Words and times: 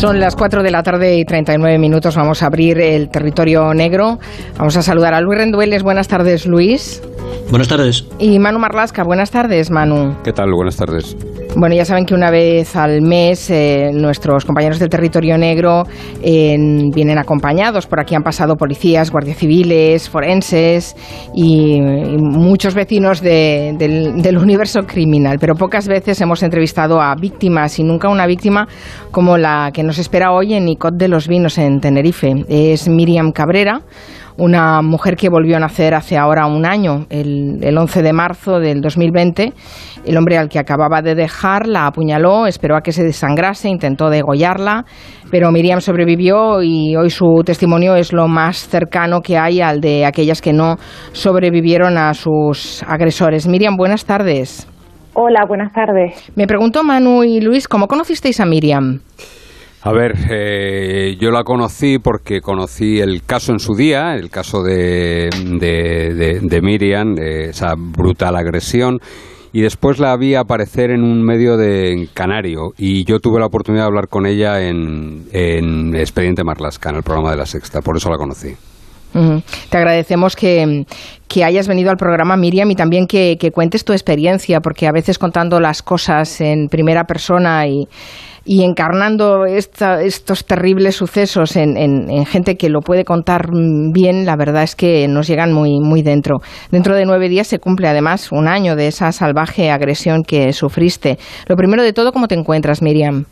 Son 0.00 0.18
las 0.18 0.34
4 0.34 0.62
de 0.62 0.70
la 0.70 0.82
tarde 0.82 1.18
y 1.18 1.26
39 1.26 1.76
minutos. 1.76 2.16
Vamos 2.16 2.42
a 2.42 2.46
abrir 2.46 2.80
el 2.80 3.10
territorio 3.10 3.74
negro. 3.74 4.18
Vamos 4.56 4.74
a 4.78 4.82
saludar 4.82 5.12
a 5.12 5.20
Luis 5.20 5.36
Rendueles. 5.36 5.82
Buenas 5.82 6.08
tardes, 6.08 6.46
Luis. 6.46 7.02
Buenas 7.50 7.68
tardes. 7.68 8.06
Y 8.18 8.38
Manu 8.38 8.58
Marlasca. 8.58 9.02
Buenas 9.02 9.30
tardes, 9.30 9.70
Manu. 9.70 10.16
¿Qué 10.24 10.32
tal? 10.32 10.54
Buenas 10.54 10.76
tardes. 10.76 11.14
Bueno, 11.56 11.74
ya 11.74 11.84
saben 11.84 12.06
que 12.06 12.14
una 12.14 12.30
vez 12.30 12.76
al 12.76 13.02
mes 13.02 13.50
eh, 13.50 13.90
nuestros 13.92 14.44
compañeros 14.44 14.78
del 14.78 14.88
territorio 14.88 15.36
negro 15.36 15.82
eh, 16.22 16.56
vienen 16.94 17.18
acompañados. 17.18 17.88
Por 17.88 17.98
aquí 17.98 18.14
han 18.14 18.22
pasado 18.22 18.56
policías, 18.56 19.10
guardias 19.10 19.36
civiles, 19.36 20.08
forenses 20.08 20.94
y, 21.34 21.74
y 21.74 22.16
muchos 22.18 22.74
vecinos 22.74 23.20
de, 23.20 23.74
del, 23.76 24.22
del, 24.22 24.38
universo 24.38 24.82
criminal. 24.86 25.38
Pero 25.40 25.56
pocas 25.56 25.88
veces 25.88 26.20
hemos 26.20 26.42
entrevistado 26.44 27.00
a 27.00 27.14
víctimas 27.16 27.78
y 27.80 27.82
nunca 27.82 28.08
una 28.08 28.26
víctima 28.26 28.68
como 29.10 29.36
la 29.36 29.70
que 29.74 29.82
nos 29.82 29.98
espera 29.98 30.32
hoy 30.32 30.54
en 30.54 30.68
Icot 30.68 30.94
de 30.94 31.08
los 31.08 31.26
Vinos 31.26 31.58
en 31.58 31.80
Tenerife. 31.80 32.44
Es 32.48 32.88
Miriam 32.88 33.32
Cabrera 33.32 33.82
una 34.40 34.80
mujer 34.80 35.16
que 35.16 35.28
volvió 35.28 35.56
a 35.56 35.60
nacer 35.60 35.94
hace 35.94 36.16
ahora 36.16 36.46
un 36.46 36.64
año, 36.64 37.06
el, 37.10 37.58
el, 37.62 37.76
11 37.76 38.02
de 38.02 38.12
marzo 38.12 38.58
del 38.58 38.80
2020. 38.80 39.52
El 40.06 40.16
hombre 40.16 40.38
al 40.38 40.48
que 40.48 40.58
acababa 40.58 41.02
de 41.02 41.14
dejar 41.14 41.39
la 41.66 41.86
apuñaló, 41.86 42.46
esperó 42.46 42.76
a 42.76 42.82
que 42.82 42.92
se 42.92 43.02
desangrase, 43.02 43.68
intentó 43.68 44.10
degollarla, 44.10 44.84
pero 45.30 45.50
Miriam 45.50 45.80
sobrevivió 45.80 46.62
y 46.62 46.96
hoy 46.96 47.10
su 47.10 47.42
testimonio 47.44 47.96
es 47.96 48.12
lo 48.12 48.28
más 48.28 48.68
cercano 48.68 49.20
que 49.20 49.38
hay 49.38 49.60
al 49.60 49.80
de 49.80 50.04
aquellas 50.04 50.42
que 50.42 50.52
no 50.52 50.76
sobrevivieron 51.12 51.96
a 51.96 52.12
sus 52.14 52.82
agresores. 52.82 53.48
Miriam, 53.48 53.76
buenas 53.76 54.04
tardes. 54.04 54.68
Hola, 55.14 55.44
buenas 55.48 55.72
tardes. 55.72 56.30
Me 56.36 56.46
pregunto, 56.46 56.82
Manu 56.84 57.24
y 57.24 57.40
Luis, 57.40 57.66
¿cómo 57.66 57.88
conocisteis 57.88 58.38
a 58.40 58.46
Miriam? 58.46 59.00
A 59.82 59.92
ver, 59.92 60.12
eh, 60.30 61.16
yo 61.18 61.30
la 61.30 61.42
conocí 61.42 61.98
porque 61.98 62.42
conocí 62.42 63.00
el 63.00 63.22
caso 63.24 63.52
en 63.52 63.60
su 63.60 63.74
día, 63.74 64.14
el 64.14 64.28
caso 64.28 64.62
de, 64.62 65.30
de, 65.58 66.14
de, 66.14 66.40
de 66.42 66.60
Miriam, 66.60 67.14
de 67.14 67.48
esa 67.48 67.74
brutal 67.76 68.36
agresión, 68.36 68.98
y 69.52 69.62
después 69.62 69.98
la 69.98 70.16
vi 70.16 70.34
aparecer 70.34 70.90
en 70.90 71.02
un 71.02 71.22
medio 71.22 71.56
de 71.56 72.08
Canario, 72.14 72.72
y 72.78 73.04
yo 73.04 73.18
tuve 73.18 73.40
la 73.40 73.46
oportunidad 73.46 73.84
de 73.84 73.88
hablar 73.88 74.08
con 74.08 74.26
ella 74.26 74.60
en, 74.60 75.24
en 75.32 75.94
Expediente 75.94 76.44
Marlasca, 76.44 76.90
en 76.90 76.96
el 76.96 77.02
programa 77.02 77.30
de 77.30 77.36
la 77.36 77.46
Sexta, 77.46 77.80
por 77.80 77.96
eso 77.96 78.10
la 78.10 78.16
conocí. 78.16 78.54
Te 79.12 79.76
agradecemos 79.76 80.36
que, 80.36 80.84
que, 81.26 81.42
hayas 81.42 81.66
venido 81.66 81.90
al 81.90 81.96
programa, 81.96 82.36
Miriam, 82.36 82.70
y 82.70 82.76
también 82.76 83.08
que, 83.08 83.36
que, 83.40 83.50
cuentes 83.50 83.84
tu 83.84 83.92
experiencia, 83.92 84.60
porque 84.60 84.86
a 84.86 84.92
veces 84.92 85.18
contando 85.18 85.58
las 85.58 85.82
cosas 85.82 86.40
en 86.40 86.68
primera 86.68 87.02
persona 87.04 87.66
y, 87.66 87.88
y 88.52 88.64
encarnando 88.64 89.46
esta, 89.46 90.02
estos 90.02 90.44
terribles 90.44 90.96
sucesos 90.96 91.54
en, 91.54 91.76
en, 91.76 92.10
en, 92.10 92.26
gente 92.26 92.56
que 92.56 92.68
lo 92.68 92.80
puede 92.80 93.04
contar 93.04 93.42
bien, 93.92 94.26
la 94.26 94.34
verdad 94.34 94.64
es 94.64 94.74
que 94.74 95.06
nos 95.06 95.28
llegan 95.28 95.52
muy, 95.52 95.78
muy 95.78 96.02
dentro. 96.02 96.38
Dentro 96.72 96.96
de 96.96 97.06
nueve 97.06 97.28
días 97.28 97.46
se 97.46 97.60
cumple 97.60 97.86
además 97.86 98.32
un 98.32 98.48
año 98.48 98.74
de 98.74 98.88
esa 98.88 99.12
salvaje 99.12 99.70
agresión 99.70 100.24
que 100.24 100.52
sufriste. 100.52 101.16
Lo 101.48 101.54
primero 101.54 101.84
de 101.84 101.92
todo, 101.92 102.10
¿cómo 102.10 102.26
te 102.26 102.34
encuentras, 102.34 102.82
Miriam? 102.82 103.22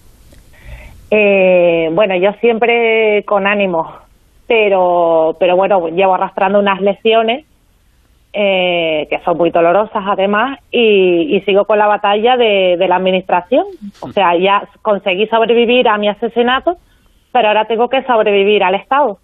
Eh, 1.10 1.88
bueno, 1.92 2.14
yo 2.14 2.30
siempre 2.40 3.24
con 3.26 3.48
ánimo, 3.48 3.90
pero, 4.46 5.32
pero 5.40 5.56
bueno, 5.56 5.88
llevo 5.88 6.14
arrastrando 6.14 6.60
unas 6.60 6.80
lesiones 6.80 7.44
eh, 8.32 9.06
que 9.08 9.18
son 9.24 9.36
muy 9.38 9.50
dolorosas 9.50 10.04
además 10.06 10.58
y, 10.70 11.36
y 11.36 11.40
sigo 11.42 11.64
con 11.64 11.78
la 11.78 11.86
batalla 11.86 12.36
de, 12.36 12.76
de, 12.78 12.88
la 12.88 12.96
administración. 12.96 13.64
O 14.00 14.12
sea, 14.12 14.36
ya 14.38 14.62
conseguí 14.82 15.26
sobrevivir 15.26 15.88
a 15.88 15.98
mi 15.98 16.08
asesinato, 16.08 16.76
pero 17.32 17.48
ahora 17.48 17.64
tengo 17.66 17.88
que 17.88 18.02
sobrevivir 18.02 18.62
al 18.62 18.74
Estado. 18.74 19.18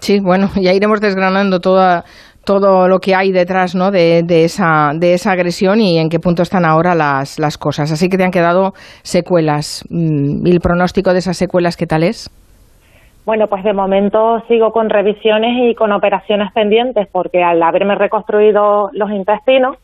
Sí, 0.00 0.20
bueno, 0.20 0.48
ya 0.60 0.72
iremos 0.72 1.00
desgranando 1.00 1.60
toda, 1.60 2.04
todo 2.44 2.88
lo 2.88 2.98
que 2.98 3.14
hay 3.14 3.32
detrás 3.32 3.74
¿no? 3.74 3.90
de, 3.90 4.22
de, 4.22 4.44
esa, 4.44 4.92
de 4.94 5.14
esa 5.14 5.32
agresión 5.32 5.80
y 5.80 5.98
en 5.98 6.08
qué 6.08 6.18
punto 6.18 6.42
están 6.42 6.64
ahora 6.64 6.94
las, 6.94 7.38
las 7.38 7.58
cosas. 7.58 7.92
Así 7.92 8.08
que 8.08 8.16
te 8.16 8.24
han 8.24 8.30
quedado 8.30 8.72
secuelas. 9.02 9.84
¿Y 9.90 10.50
el 10.50 10.60
pronóstico 10.60 11.12
de 11.12 11.18
esas 11.18 11.36
secuelas 11.36 11.76
qué 11.76 11.86
tal 11.86 12.02
es? 12.02 12.30
Bueno, 13.24 13.46
pues 13.46 13.62
de 13.62 13.72
momento 13.72 14.42
sigo 14.48 14.72
con 14.72 14.90
revisiones 14.90 15.70
y 15.70 15.74
con 15.74 15.92
operaciones 15.92 16.52
pendientes 16.52 17.06
porque 17.12 17.42
al 17.42 17.62
haberme 17.62 17.94
reconstruido 17.94 18.90
los 18.92 19.10
intestinos, 19.12 19.76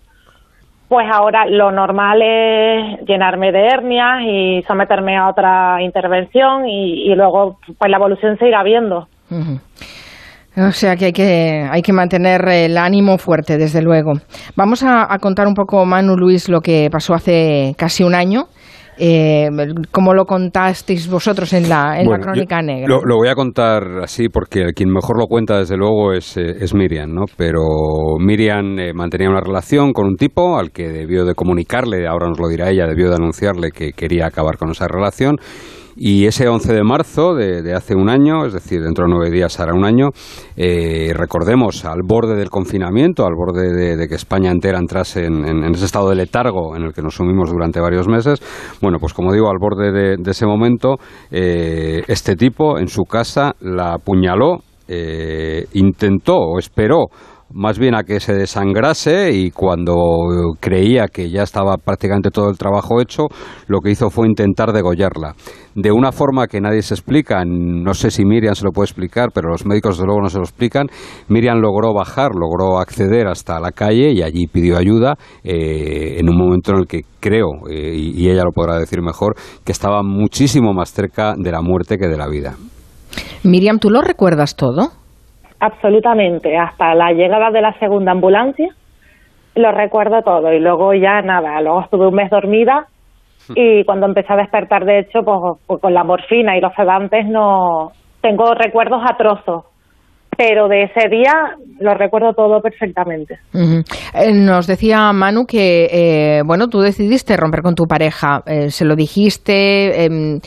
pues 0.89 1.07
ahora 1.13 1.47
lo 1.47 1.71
normal 1.71 2.21
es 2.23 3.07
llenarme 3.07 3.53
de 3.53 3.67
hernias 3.67 4.23
y 4.23 4.63
someterme 4.67 5.17
a 5.17 5.29
otra 5.29 5.83
intervención 5.83 6.67
y, 6.67 7.11
y 7.11 7.15
luego 7.15 7.59
pues 7.79 7.91
la 7.91 7.99
evolución 7.99 8.37
se 8.39 8.49
irá 8.49 8.63
viendo. 8.65 9.07
O 10.57 10.73
sea 10.73 10.97
que 10.97 11.07
hay 11.07 11.13
que, 11.13 11.69
hay 11.71 11.83
que 11.83 11.93
mantener 11.93 12.41
el 12.49 12.77
ánimo 12.77 13.19
fuerte, 13.19 13.59
desde 13.59 13.81
luego. 13.83 14.15
Vamos 14.57 14.83
a 14.83 15.17
contar 15.21 15.47
un 15.47 15.55
poco, 15.55 15.85
Manu 15.87 16.17
Luis, 16.17 16.49
lo 16.49 16.61
que 16.61 16.89
pasó 16.91 17.15
hace 17.15 17.75
casi 17.79 18.03
un 18.03 18.15
año. 18.15 18.47
Eh, 18.99 19.49
¿Cómo 19.93 20.13
lo 20.13 20.25
contasteis 20.25 21.09
vosotros 21.09 21.53
en 21.53 21.69
la, 21.69 22.01
en 22.01 22.07
bueno, 22.07 22.25
la 22.25 22.33
crónica 22.33 22.61
negra? 22.63 22.89
Lo, 22.89 23.03
lo, 23.05 23.17
voy 23.17 23.29
a 23.29 23.35
contar 23.35 23.85
así 24.03 24.29
porque 24.29 24.73
quien 24.75 24.91
mejor 24.91 25.19
lo 25.19 25.27
cuenta, 25.27 25.59
desde 25.59 25.77
luego, 25.77 26.13
es, 26.13 26.37
eh, 26.37 26.57
es 26.61 26.75
Miriam, 26.75 27.15
¿no? 27.15 27.25
Pero 27.37 27.61
Miriam 28.19 28.79
eh, 28.79 28.93
mantenía 28.93 29.31
una 29.31 29.41
relación 29.41 29.93
con 29.93 30.07
un 30.07 30.17
tipo 30.17 30.59
al 30.59 30.73
que 30.73 30.89
debió 30.89 31.25
de 31.25 31.35
comunicarle, 31.35 32.07
ahora 32.09 32.29
nos 32.29 32.41
lo 32.41 32.49
dirá 32.49 32.71
ella, 32.71 32.87
debió 32.87 33.09
de 33.09 33.17
anunciarle 33.17 33.71
que 33.71 33.93
quería 33.93 34.27
acabar 34.27 34.57
con 34.57 34.71
esa 34.71 34.89
relación 34.89 35.37
y 35.99 36.27
ese 36.27 36.49
11 36.49 36.73
de 36.73 36.83
marzo 36.85 37.35
de, 37.35 37.75
hace 37.75 37.97
un 37.97 38.09
año, 38.09 38.47
es 38.47 38.53
decir, 38.53 38.81
dentro 38.83 39.05
de 39.05 39.11
nueve 39.11 39.31
días 39.31 39.59
hará 39.59 39.75
un 39.75 39.85
año, 39.85 40.11
eh, 40.57 41.13
recordemos, 41.15 41.85
al 41.85 42.03
borde 42.05 42.37
del 42.37 42.51
confinamiento, 42.51 43.27
al 43.27 43.35
borde 43.35 43.97
de, 43.97 44.09
que 44.09 44.15
España 44.15 44.51
entera 44.51 44.79
entrase 44.79 45.27
en, 45.27 45.65
ese 45.75 45.85
estado 45.85 46.11
de 46.11 46.17
letargo 46.17 46.77
en 46.77 46.85
el 46.85 46.93
que 46.93 47.03
nos 47.03 47.17
sumimos 47.17 47.51
durante 47.51 47.81
varios 47.81 48.07
meses, 48.07 48.41
bueno, 48.81 48.99
pues 49.01 49.13
como 49.13 49.33
digo, 49.33 49.51
al 49.51 49.59
borde 49.59 49.91
de, 49.91 50.17
de 50.19 50.31
ese 50.31 50.47
momento, 50.47 50.97
eh, 51.31 52.03
este 52.07 52.37
tipo 52.37 52.79
en 52.79 52.89
su 52.89 53.03
casa 53.03 53.53
la 53.61 53.95
apuñaló, 53.95 54.59
eh, 54.91 55.67
intentó 55.75 56.37
o 56.37 56.59
esperó 56.59 57.09
más 57.53 57.79
bien 57.79 57.95
a 57.95 58.05
que 58.05 58.21
se 58.21 58.35
desangrase 58.35 59.33
y 59.33 59.51
cuando 59.51 59.95
creía 60.61 61.07
que 61.07 61.31
ya 61.31 61.43
estaba 61.43 61.77
prácticamente 61.77 62.31
todo 62.31 62.51
el 62.51 62.59
trabajo 62.59 63.01
hecho, 63.01 63.27
lo 63.67 63.81
que 63.81 63.91
hizo 63.91 64.11
fue 64.11 64.29
intentar 64.29 64.73
degollarla. 64.73 65.35
De 65.75 65.93
una 65.93 66.13
forma 66.13 66.49
que 66.49 66.61
nadie 66.61 66.83
se 66.83 66.95
explica, 66.95 67.45
no 67.47 67.95
sé 67.95 68.11
si 68.11 68.25
Miriam 68.25 68.55
se 68.55 68.65
lo 68.65 68.73
puede 68.73 68.87
explicar, 68.87 69.31
pero 69.33 69.49
los 69.49 69.65
médicos 69.65 69.97
desde 69.97 70.07
luego 70.07 70.23
no 70.23 70.29
se 70.29 70.39
lo 70.39 70.45
explican, 70.45 70.89
Miriam 71.29 71.61
logró 71.61 71.95
bajar, 71.95 72.31
logró 72.35 72.79
acceder 72.79 73.29
hasta 73.29 73.61
la 73.61 73.71
calle 73.71 74.13
y 74.13 74.23
allí 74.23 74.47
pidió 74.47 74.77
ayuda 74.77 75.15
eh, 75.45 76.17
en 76.19 76.29
un 76.29 76.37
momento 76.37 76.73
en 76.73 76.79
el 76.79 76.87
que 76.87 77.03
creo, 77.21 77.69
eh, 77.71 77.95
y, 77.97 78.29
ella 78.29 78.45
lo 78.45 78.53
podrá 78.53 78.79
decir 78.79 79.01
mejor, 79.03 79.35
que 79.65 79.73
estaba 79.73 80.03
muchísimo 80.03 80.73
más 80.75 80.93
cerca 80.93 81.35
de 81.37 81.51
la 81.51 81.63
muerte 81.63 81.97
que 81.97 82.09
de 82.09 82.17
la 82.17 82.29
vida. 82.29 82.57
Miriam, 83.45 83.79
¿tú 83.79 83.89
lo 83.89 84.03
recuerdas 84.03 84.57
todo? 84.57 84.98
Absolutamente, 85.61 86.57
hasta 86.57 86.95
la 86.95 87.13
llegada 87.13 87.51
de 87.51 87.61
la 87.61 87.73
segunda 87.79 88.13
ambulancia 88.13 88.69
lo 89.55 89.73
recuerdo 89.73 90.23
todo 90.23 90.53
y 90.53 90.61
luego 90.61 90.95
ya 90.95 91.21
nada, 91.21 91.61
luego 91.61 91.83
estuve 91.83 92.07
un 92.07 92.15
mes 92.15 92.31
dormida 92.31 92.87
y 93.55 93.85
cuando 93.85 94.07
empecé 94.07 94.33
a 94.33 94.37
despertar 94.37 94.85
de 94.85 95.01
hecho 95.01 95.21
pues, 95.25 95.59
pues 95.67 95.81
con 95.81 95.95
la 95.95 96.05
morfina 96.05 96.57
y 96.57 96.61
los 96.61 96.73
sedantes 96.75 97.27
no 97.27 97.91
tengo 98.21 98.55
recuerdos 98.55 99.03
a 99.05 99.17
trozos 99.17 99.65
pero 100.37 100.69
de 100.69 100.85
ese 100.85 101.09
día 101.09 101.33
lo 101.81 101.95
recuerdo 101.95 102.33
todo 102.33 102.61
perfectamente. 102.61 103.39
Uh 103.53 103.59
-huh. 103.59 103.85
eh, 104.15 104.33
nos 104.33 104.69
decía 104.69 105.13
Manu 105.13 105.47
que, 105.47 105.89
eh, 105.91 106.43
bueno, 106.47 106.69
tú 106.69 106.79
decidiste 106.79 107.37
romper 107.37 107.63
con 107.63 107.75
tu 107.75 107.87
pareja, 107.87 108.43
eh, 108.47 108.71
se 108.71 108.85
lo 108.85 108.95
dijiste, 108.95 110.05
em, 110.05 110.39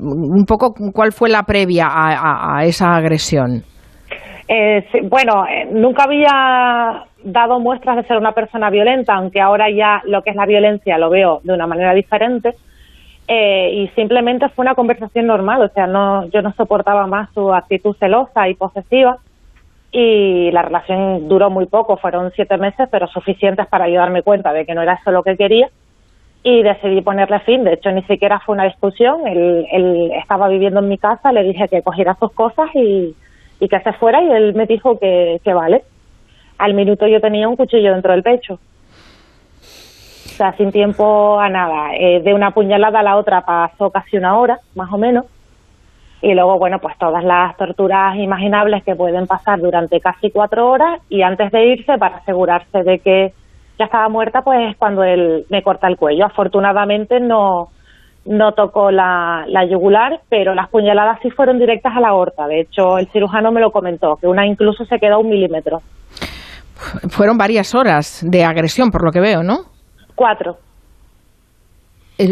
un 0.00 0.44
poco 0.46 0.72
cuál 0.94 1.12
fue 1.12 1.28
la 1.28 1.42
previa 1.42 1.88
a, 1.88 2.14
a, 2.14 2.58
a 2.58 2.64
esa 2.64 2.94
agresión. 2.94 3.64
Eh, 4.46 4.86
bueno, 5.04 5.46
eh, 5.46 5.66
nunca 5.70 6.04
había 6.04 7.04
dado 7.22 7.60
muestras 7.60 7.96
de 7.96 8.04
ser 8.04 8.18
una 8.18 8.32
persona 8.32 8.70
violenta, 8.70 9.14
aunque 9.14 9.40
ahora 9.40 9.70
ya 9.70 10.02
lo 10.04 10.22
que 10.22 10.30
es 10.30 10.36
la 10.36 10.46
violencia 10.46 10.98
lo 10.98 11.10
veo 11.10 11.40
de 11.44 11.52
una 11.54 11.66
manera 11.66 11.94
diferente. 11.94 12.54
Eh, 13.26 13.70
y 13.72 13.88
simplemente 13.94 14.50
fue 14.50 14.64
una 14.64 14.74
conversación 14.74 15.26
normal, 15.26 15.62
o 15.62 15.68
sea, 15.68 15.86
no, 15.86 16.26
yo 16.28 16.42
no 16.42 16.52
soportaba 16.52 17.06
más 17.06 17.30
su 17.32 17.54
actitud 17.54 17.96
celosa 17.98 18.48
y 18.48 18.54
posesiva. 18.54 19.18
Y 19.90 20.50
la 20.50 20.62
relación 20.62 21.28
duró 21.28 21.50
muy 21.50 21.66
poco, 21.66 21.96
fueron 21.96 22.32
siete 22.34 22.58
meses, 22.58 22.88
pero 22.90 23.06
suficientes 23.06 23.66
para 23.68 23.88
yo 23.88 24.00
darme 24.00 24.22
cuenta 24.22 24.52
de 24.52 24.66
que 24.66 24.74
no 24.74 24.82
era 24.82 24.94
eso 24.94 25.12
lo 25.12 25.22
que 25.22 25.36
quería. 25.36 25.70
Y 26.42 26.62
decidí 26.62 27.00
ponerle 27.00 27.38
fin. 27.40 27.64
De 27.64 27.74
hecho, 27.74 27.90
ni 27.92 28.02
siquiera 28.02 28.40
fue 28.40 28.54
una 28.54 28.64
discusión. 28.64 29.26
Él, 29.26 29.66
él 29.70 30.10
estaba 30.20 30.48
viviendo 30.48 30.80
en 30.80 30.88
mi 30.88 30.98
casa, 30.98 31.32
le 31.32 31.44
dije 31.44 31.68
que 31.68 31.82
cogiera 31.82 32.16
sus 32.16 32.32
cosas 32.32 32.68
y, 32.74 33.14
y 33.60 33.68
que 33.68 33.80
se 33.80 33.92
fuera 33.94 34.22
y 34.22 34.30
él 34.30 34.54
me 34.54 34.66
dijo 34.66 34.98
que, 34.98 35.40
que 35.44 35.54
vale. 35.54 35.84
Al 36.58 36.74
minuto 36.74 37.06
yo 37.06 37.20
tenía 37.20 37.48
un 37.48 37.56
cuchillo 37.56 37.92
dentro 37.92 38.12
del 38.12 38.22
pecho. 38.22 38.54
O 38.54 40.36
sea, 40.36 40.52
sin 40.56 40.72
tiempo 40.72 41.38
a 41.38 41.48
nada. 41.48 41.94
Eh, 41.96 42.20
de 42.20 42.34
una 42.34 42.50
puñalada 42.50 43.00
a 43.00 43.02
la 43.04 43.16
otra 43.16 43.42
pasó 43.42 43.90
casi 43.90 44.16
una 44.16 44.36
hora, 44.36 44.58
más 44.74 44.92
o 44.92 44.98
menos. 44.98 45.26
y 46.22 46.32
luego, 46.34 46.58
bueno, 46.58 46.78
pues 46.78 46.96
todas 46.98 47.22
las 47.22 47.54
torturas 47.56 48.16
imaginables 48.16 48.82
que 48.82 48.96
pueden 48.96 49.26
pasar 49.26 49.60
durante 49.60 50.00
casi 50.00 50.30
cuatro 50.30 50.70
horas 50.70 51.00
y 51.10 51.20
antes 51.22 51.52
de 51.52 51.66
irse, 51.66 51.98
para 51.98 52.16
asegurarse 52.16 52.82
de 52.82 52.98
que 52.98 53.34
ya 53.78 53.84
estaba 53.84 54.08
muerta, 54.08 54.42
pues 54.42 54.70
es 54.70 54.76
cuando 54.76 55.04
él 55.04 55.44
me 55.50 55.62
corta 55.62 55.86
el 55.86 55.96
cuello. 55.96 56.24
Afortunadamente 56.24 57.20
no, 57.20 57.68
no 58.24 58.52
tocó 58.52 58.90
la, 58.90 59.44
la 59.48 59.64
yugular, 59.64 60.20
pero 60.28 60.54
las 60.54 60.68
puñaladas 60.68 61.18
sí 61.22 61.30
fueron 61.30 61.58
directas 61.58 61.96
a 61.96 62.00
la 62.00 62.08
aorta. 62.08 62.46
De 62.46 62.60
hecho, 62.60 62.98
el 62.98 63.08
cirujano 63.08 63.52
me 63.52 63.60
lo 63.60 63.70
comentó, 63.70 64.16
que 64.16 64.26
una 64.26 64.46
incluso 64.46 64.84
se 64.84 64.98
quedó 64.98 65.20
un 65.20 65.28
milímetro. 65.28 65.82
Fueron 67.08 67.38
varias 67.38 67.74
horas 67.74 68.24
de 68.26 68.44
agresión, 68.44 68.90
por 68.90 69.04
lo 69.04 69.12
que 69.12 69.20
veo, 69.20 69.42
¿no? 69.42 69.58
Cuatro. 70.14 70.58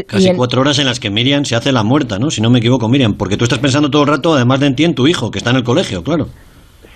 Casi 0.07 0.33
cuatro 0.37 0.61
horas 0.61 0.79
en 0.79 0.87
las 0.87 1.01
que 1.01 1.11
Miriam 1.11 1.45
se 1.45 1.57
hace 1.57 1.73
la 1.73 1.83
muerta, 1.83 2.19
¿no? 2.19 2.31
Si 2.31 2.41
no 2.41 2.51
me 2.51 2.61
equivoco, 2.61 2.89
Miriam, 2.89 3.15
porque 3.15 3.37
tú 3.37 3.45
estás 3.45 3.59
pensando 3.59 3.91
todo 3.91 4.03
el 4.03 4.09
rato, 4.09 4.35
además 4.35 4.61
de 4.61 4.67
en 4.69 4.77
ti, 4.77 4.85
en 4.85 4.95
tu 4.95 5.09
hijo, 5.09 5.31
que 5.31 5.39
está 5.39 5.51
en 5.51 5.57
el 5.57 5.65
colegio, 5.65 6.05
claro. 6.05 6.27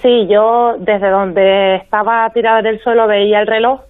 Sí, 0.02 0.26
yo 0.30 0.76
desde 0.78 1.10
donde 1.10 1.76
estaba 1.76 2.30
tirada 2.30 2.60
en 2.60 2.66
el 2.66 2.80
suelo 2.80 3.08
veía 3.08 3.40
el 3.40 3.46
reloj 3.48 3.80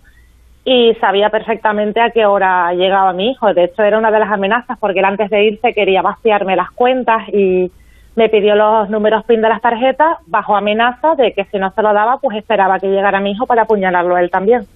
y 0.69 0.95
sabía 1.01 1.31
perfectamente 1.31 2.01
a 2.01 2.11
qué 2.11 2.27
hora 2.27 2.75
llegaba 2.75 3.13
mi 3.13 3.31
hijo. 3.31 3.55
De 3.55 3.65
hecho, 3.65 3.85
era 3.85 3.99
una 3.99 4.11
de 4.11 4.19
las 4.19 4.33
amenazas 4.33 4.77
porque 4.81 4.99
él 4.99 5.05
antes 5.05 5.31
de 5.31 5.45
irse 5.45 5.73
quería 5.73 6.03
vaciarme 6.03 6.57
las 6.57 6.73
cuentas 6.73 7.23
y 7.29 7.71
me 8.17 8.29
pidió 8.29 8.57
los 8.57 8.91
números 8.91 9.25
PIN 9.27 9.43
de 9.43 9.49
las 9.49 9.63
tarjetas 9.63 10.19
bajo 10.27 10.57
amenaza 10.57 11.15
de 11.15 11.33
que 11.35 11.45
si 11.45 11.59
no 11.59 11.71
se 11.71 11.83
lo 11.83 11.93
daba, 11.93 12.19
pues 12.19 12.37
esperaba 12.37 12.81
que 12.81 12.89
llegara 12.89 13.21
mi 13.21 13.31
hijo 13.31 13.47
para 13.47 13.63
apuñalarlo 13.63 14.19
él 14.19 14.29
también. 14.29 14.67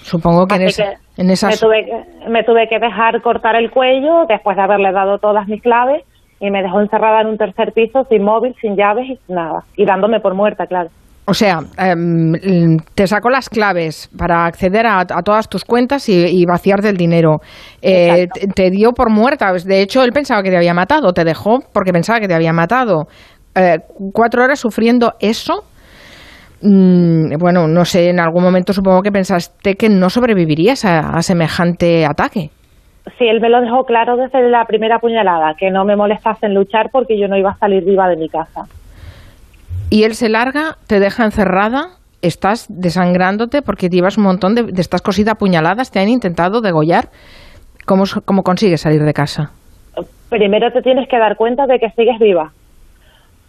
Supongo 0.00 0.46
que, 0.46 0.54
en, 0.54 0.70
en 1.18 1.30
esas... 1.30 1.50
Me 1.50 1.56
tuve, 1.58 1.84
que, 1.84 2.28
me 2.30 2.42
tuve 2.44 2.68
que 2.70 2.78
dejar 2.78 3.20
cortar 3.20 3.56
el 3.56 3.70
cuello 3.70 4.24
después 4.26 4.56
de 4.56 4.62
haberle 4.62 4.92
dado 4.92 5.18
todas 5.18 5.46
mis 5.46 5.60
claves 5.60 6.04
y 6.40 6.50
me 6.50 6.62
dejó 6.62 6.80
encerrada 6.80 7.20
en 7.20 7.26
un 7.26 7.36
tercer 7.36 7.74
piso 7.74 8.06
sin 8.08 8.22
móvil, 8.22 8.56
sin 8.62 8.76
llaves 8.76 9.10
y 9.10 9.18
sin 9.26 9.36
nada. 9.36 9.62
Y 9.76 9.84
dándome 9.84 10.20
por 10.20 10.32
muerta, 10.32 10.66
claro. 10.66 10.88
O 11.30 11.34
sea, 11.34 11.60
em, 11.78 12.76
te 12.94 13.06
sacó 13.06 13.30
las 13.30 13.48
claves 13.48 14.10
para 14.18 14.46
acceder 14.46 14.84
a, 14.86 15.04
todas 15.24 15.48
tus 15.48 15.64
cuentas 15.64 16.08
y, 16.08 16.44
vaciar 16.44 16.80
del 16.80 16.96
dinero. 16.96 17.38
Eh, 17.80 18.26
te, 18.54 18.70
dio 18.70 18.90
por 18.90 19.10
muerta. 19.10 19.52
De 19.52 19.80
hecho, 19.80 20.02
él 20.02 20.10
pensaba 20.12 20.42
que 20.42 20.50
te 20.50 20.56
había 20.56 20.74
matado. 20.74 21.12
Te 21.12 21.24
dejó 21.24 21.60
porque 21.72 21.92
pensaba 21.92 22.18
que 22.18 22.26
te 22.26 22.34
había 22.34 22.52
matado. 22.52 23.06
Eh, 23.54 23.78
cuatro 24.12 24.42
horas 24.42 24.58
sufriendo 24.58 25.12
eso 25.20 25.64
Mm, 26.62 27.38
bueno, 27.38 27.66
no 27.66 27.84
sé, 27.86 28.10
en 28.10 28.20
algún 28.20 28.42
momento 28.42 28.72
supongo 28.72 29.00
que 29.00 29.10
pensaste 29.10 29.76
que 29.76 29.88
no 29.88 30.10
sobrevivirías 30.10 30.84
a, 30.84 31.22
semejante 31.22 32.04
ataque. 32.04 32.50
Sí, 33.18 33.26
él 33.26 33.40
me 33.40 33.48
lo 33.48 33.62
dejó 33.62 33.84
claro 33.84 34.16
desde 34.16 34.48
la 34.50 34.66
primera 34.66 34.98
puñalada, 34.98 35.54
que 35.58 35.70
no 35.70 35.84
me 35.84 35.96
molestase 35.96 36.46
en 36.46 36.54
luchar 36.54 36.90
porque 36.92 37.18
yo 37.18 37.28
no 37.28 37.36
iba 37.38 37.50
a 37.50 37.56
salir 37.56 37.82
viva 37.84 38.08
de 38.08 38.16
mi 38.16 38.28
casa. 38.28 38.64
Y 39.90 40.04
él 40.04 40.14
se 40.14 40.28
larga, 40.28 40.78
te 40.86 41.00
deja 41.00 41.24
encerrada, 41.24 41.90
estás 42.22 42.66
desangrándote 42.68 43.62
porque 43.62 43.88
llevas 43.88 44.16
un 44.16 44.24
montón 44.24 44.54
de, 44.54 44.62
de 44.62 44.80
estas 44.80 45.02
cositas 45.02 45.36
puñaladas, 45.36 45.90
te 45.90 45.98
han 45.98 46.08
intentado 46.08 46.60
degollar. 46.60 47.08
¿Cómo, 47.86 48.04
¿Cómo 48.24 48.42
consigues 48.42 48.82
salir 48.82 49.02
de 49.02 49.12
casa? 49.12 49.50
Primero 50.28 50.72
te 50.72 50.80
tienes 50.80 51.08
que 51.08 51.18
dar 51.18 51.36
cuenta 51.36 51.66
de 51.66 51.78
que 51.80 51.90
sigues 51.90 52.18
viva 52.18 52.52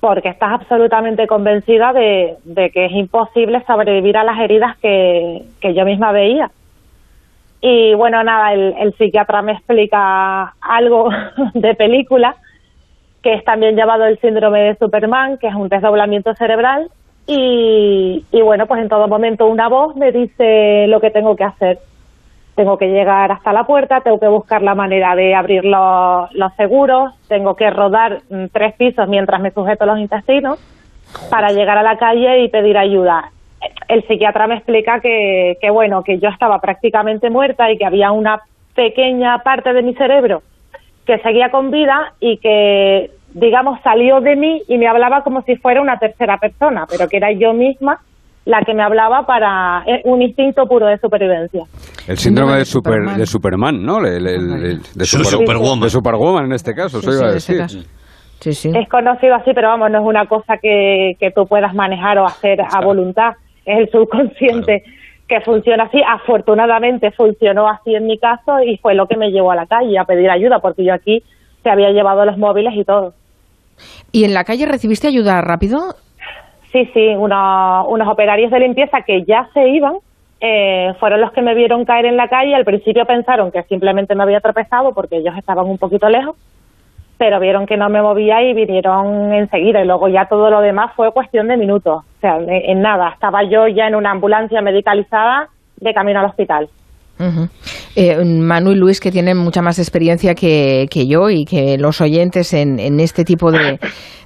porque 0.01 0.29
estás 0.29 0.51
absolutamente 0.51 1.27
convencida 1.27 1.93
de, 1.93 2.37
que 2.73 2.85
es 2.85 2.91
imposible 2.91 3.63
sobrevivir 3.65 4.17
a 4.17 4.23
las 4.23 4.39
heridas 4.39 4.75
que, 4.79 5.43
yo 5.61 5.85
misma 5.85 6.11
veía. 6.11 6.49
Y 7.61 7.93
bueno, 7.93 8.23
nada, 8.23 8.51
el, 8.53 8.93
psiquiatra 8.97 9.43
me 9.43 9.51
explica 9.51 10.55
algo 10.59 11.11
de 11.53 11.75
película, 11.75 12.35
que 13.21 13.33
es 13.33 13.43
también 13.43 13.75
llamado 13.75 14.05
el 14.05 14.19
síndrome 14.19 14.61
de 14.61 14.75
Superman, 14.75 15.37
que 15.37 15.47
es 15.47 15.55
un 15.55 15.69
desdoblamiento 15.69 16.33
cerebral. 16.35 16.89
Y, 17.27 18.25
y 18.31 18.41
bueno, 18.41 18.65
pues 18.65 18.81
en 18.81 18.89
todo 18.89 19.07
momento 19.07 19.45
una 19.45 19.69
voz 19.69 19.95
me 19.95 20.11
dice 20.11 20.87
lo 20.87 20.99
que 20.99 21.11
tengo 21.11 21.35
que 21.35 21.43
hacer 21.43 21.79
tengo 22.55 22.77
que 22.77 22.89
llegar 22.89 23.31
hasta 23.31 23.53
la 23.53 23.63
puerta, 23.63 24.01
tengo 24.01 24.19
que 24.19 24.27
buscar 24.27 24.61
la 24.61 24.75
manera 24.75 25.15
de 25.15 25.33
abrir 25.33 25.63
los, 25.65 26.29
seguros, 26.57 27.13
tengo 27.27 27.55
que 27.55 27.69
rodar 27.69 28.21
mm, 28.29 28.45
tres 28.51 28.75
pisos 28.75 29.07
mientras 29.07 29.41
me 29.41 29.51
sujeto 29.51 29.85
los 29.85 29.99
intestinos 29.99 30.59
para 31.29 31.51
llegar 31.51 31.77
a 31.77 31.83
la 31.83 31.97
calle 31.97 32.43
y 32.43 32.49
pedir 32.49 32.77
ayuda. 32.77 33.31
El 33.87 34.05
psiquiatra 34.07 34.47
me 34.47 34.55
explica 34.55 34.99
que, 34.99 35.57
que, 35.61 35.69
bueno, 35.69 36.03
que 36.03 36.19
yo 36.19 36.29
estaba 36.29 36.59
prácticamente 36.59 37.29
muerta 37.29 37.71
y 37.71 37.77
que 37.77 37.85
había 37.85 38.11
una 38.11 38.41
pequeña 38.75 39.39
parte 39.39 39.73
de 39.73 39.83
mi 39.83 39.93
cerebro 39.93 40.41
que 41.05 41.17
seguía 41.19 41.49
con 41.49 41.71
vida 41.71 42.13
y 42.19 42.37
que, 42.37 43.11
digamos, 43.33 43.79
salió 43.83 44.19
de 44.21 44.35
mí 44.35 44.61
y 44.67 44.77
me 44.77 44.87
hablaba 44.87 45.23
como 45.23 45.41
si 45.41 45.55
fuera 45.55 45.81
una 45.81 45.97
tercera 45.97 46.37
persona, 46.37 46.85
pero 46.89 47.07
que 47.07 47.17
era 47.17 47.31
yo 47.31 47.53
misma 47.53 47.99
la 48.45 48.61
que 48.65 48.73
me 48.73 48.81
hablaba 48.83 49.25
para 49.25 49.83
eh, 49.85 50.01
un 50.05 50.21
instinto 50.21 50.65
puro 50.65 50.87
de 50.87 50.97
supervivencia. 50.97 51.63
El 52.07 52.17
síndrome 52.17 52.57
de, 52.57 52.65
Superman. 52.65 53.17
de 53.17 53.25
Superman, 53.25 53.83
¿no? 53.83 54.01
de, 54.01 54.79
Superwoman. 55.05 55.79
De 55.79 55.89
Superwoman 55.89 56.45
en 56.45 56.53
este 56.53 56.73
caso, 56.73 56.99
iba 57.03 57.27
a 57.27 57.33
decir. 57.33 57.67
Sí, 58.39 58.53
sí. 58.53 58.71
Es 58.73 58.89
conocido 58.89 59.35
así, 59.35 59.51
pero 59.53 59.67
vamos, 59.67 59.91
no 59.91 59.99
es 59.99 60.05
una 60.05 60.25
cosa 60.25 60.57
que, 60.59 61.13
que 61.19 61.29
tú 61.29 61.45
puedas 61.45 61.75
manejar 61.75 62.17
o 62.17 62.25
hacer 62.25 62.59
a 62.59 62.83
voluntad. 62.83 63.33
Es 63.63 63.77
el 63.77 63.89
subconsciente 63.91 64.83
que 65.31 65.39
funciona 65.39 65.85
así. 65.85 66.01
Afortunadamente 66.05 67.11
funcionó 67.11 67.69
así 67.69 67.95
en 67.95 68.05
mi 68.05 68.17
caso 68.17 68.61
y 68.61 68.77
fue 68.77 68.95
lo 68.95 69.07
que 69.07 69.15
me 69.15 69.31
llevó 69.31 69.51
a 69.51 69.55
la 69.55 69.65
calle 69.65 69.97
a 69.97 70.03
pedir 70.03 70.29
ayuda, 70.29 70.59
porque 70.59 70.83
yo 70.83 70.93
aquí 70.93 71.23
se 71.63 71.69
había 71.69 71.91
llevado 71.91 72.25
los 72.25 72.37
móviles 72.37 72.73
y 72.75 72.83
todo. 72.83 73.13
¿Y 74.11 74.25
en 74.25 74.33
la 74.33 74.43
calle 74.43 74.65
recibiste 74.65 75.07
ayuda 75.07 75.39
rápido? 75.39 75.95
Sí, 76.73 76.89
sí, 76.93 77.15
unos 77.15 78.07
operarios 78.07 78.51
de 78.51 78.59
limpieza 78.59 79.03
que 79.03 79.23
ya 79.23 79.49
se 79.53 79.69
iban 79.69 79.95
eh, 80.41 80.93
fueron 80.99 81.21
los 81.21 81.31
que 81.31 81.41
me 81.41 81.55
vieron 81.55 81.85
caer 81.85 82.05
en 82.07 82.17
la 82.17 82.27
calle. 82.27 82.53
Al 82.53 82.65
principio 82.65 83.05
pensaron 83.05 83.51
que 83.51 83.63
simplemente 83.63 84.15
me 84.15 84.23
había 84.23 84.41
tropezado 84.41 84.93
porque 84.93 85.17
ellos 85.17 85.37
estaban 85.37 85.65
un 85.65 85.77
poquito 85.77 86.09
lejos, 86.09 86.35
pero 87.17 87.39
vieron 87.39 87.65
que 87.65 87.77
no 87.77 87.87
me 87.89 88.01
movía 88.01 88.41
y 88.43 88.53
vinieron 88.53 89.33
enseguida. 89.33 89.81
Y 89.81 89.85
luego 89.85 90.09
ya 90.09 90.25
todo 90.25 90.49
lo 90.49 90.59
demás 90.59 90.91
fue 90.95 91.13
cuestión 91.13 91.47
de 91.47 91.55
minutos. 91.55 92.03
O 92.21 92.27
sea, 92.27 92.37
en 92.37 92.81
nada. 92.83 93.09
Estaba 93.09 93.41
yo 93.41 93.67
ya 93.67 93.87
en 93.87 93.95
una 93.95 94.11
ambulancia 94.11 94.61
medicalizada 94.61 95.49
de 95.77 95.91
camino 95.91 96.19
al 96.19 96.27
hospital. 96.27 96.69
Eh, 97.95 98.23
Manu 98.23 98.71
y 98.71 98.75
Luis, 98.75 98.99
que 98.99 99.11
tienen 99.11 99.37
mucha 99.37 99.61
más 99.61 99.79
experiencia 99.79 100.33
que, 100.33 100.87
yo 101.07 101.29
y 101.29 101.45
que 101.45 101.77
los 101.77 101.99
oyentes 102.01 102.53
en, 102.53 102.99
este 102.99 103.23
tipo 103.23 103.51
de, 103.51 103.79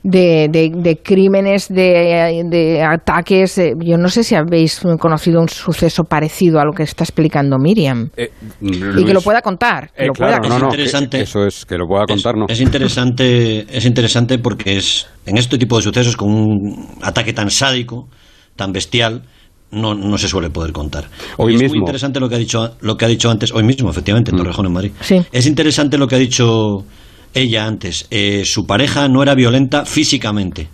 de, 0.03 0.99
crímenes, 1.03 1.67
de, 1.69 2.83
ataques, 2.87 3.57
eh, 3.57 3.73
yo 3.79 3.97
no 3.97 4.09
sé 4.09 4.23
si 4.23 4.35
habéis 4.35 4.81
conocido 4.99 5.41
un 5.41 5.49
suceso 5.49 6.03
parecido 6.03 6.59
a 6.59 6.65
lo 6.65 6.73
que 6.73 6.83
está 6.83 7.03
explicando 7.03 7.57
Miriam. 7.57 8.09
Eh, 8.15 8.29
y 8.61 9.03
que 9.03 9.13
lo 9.13 9.21
pueda 9.21 9.41
contar. 9.41 9.91
Que 9.95 10.05
es 10.05 10.61
interesante, 10.61 11.21
eso 11.21 11.45
es, 11.45 11.65
que 11.65 11.77
lo 11.77 11.87
pueda 11.87 12.05
contar, 12.05 12.35
¿no? 12.37 12.45
Es 12.47 12.61
interesante, 12.61 13.65
es 13.75 13.85
interesante 13.85 14.37
porque 14.39 14.77
es 14.77 15.07
en 15.25 15.37
este 15.37 15.57
tipo 15.57 15.77
de 15.77 15.83
sucesos 15.83 16.15
con 16.15 16.29
un 16.31 16.97
ataque 17.01 17.33
tan 17.33 17.49
sádico, 17.49 18.07
tan 18.55 18.71
bestial, 18.71 19.23
no, 19.71 19.93
no 19.93 20.17
se 20.17 20.27
suele 20.27 20.49
poder 20.49 20.71
contar. 20.71 21.09
Hoy 21.37 21.55
es 21.55 21.69
muy 21.69 21.79
interesante 21.79 22.19
lo 22.19 22.29
que 22.29 22.35
ha 22.35 22.39
dicho 22.39 22.75
lo 22.81 22.97
que 22.97 23.05
ha 23.05 23.07
dicho 23.07 23.29
antes, 23.29 23.51
hoy 23.51 23.63
mismo, 23.63 23.89
efectivamente, 23.89 24.31
en 24.31 24.37
mm. 24.37 24.39
Torrejón, 24.39 24.65
en 24.67 24.73
Madrid. 24.73 24.91
Es 25.31 25.45
interesante 25.45 25.97
lo 25.97 26.07
que 26.07 26.15
ha 26.15 26.19
dicho 26.19 26.85
ella 27.33 27.65
antes. 27.65 28.07
Eh, 28.11 28.43
su 28.45 28.65
pareja 28.65 29.07
no 29.07 29.21
era 29.21 29.35
violenta 29.35 29.85
físicamente, 29.85 30.69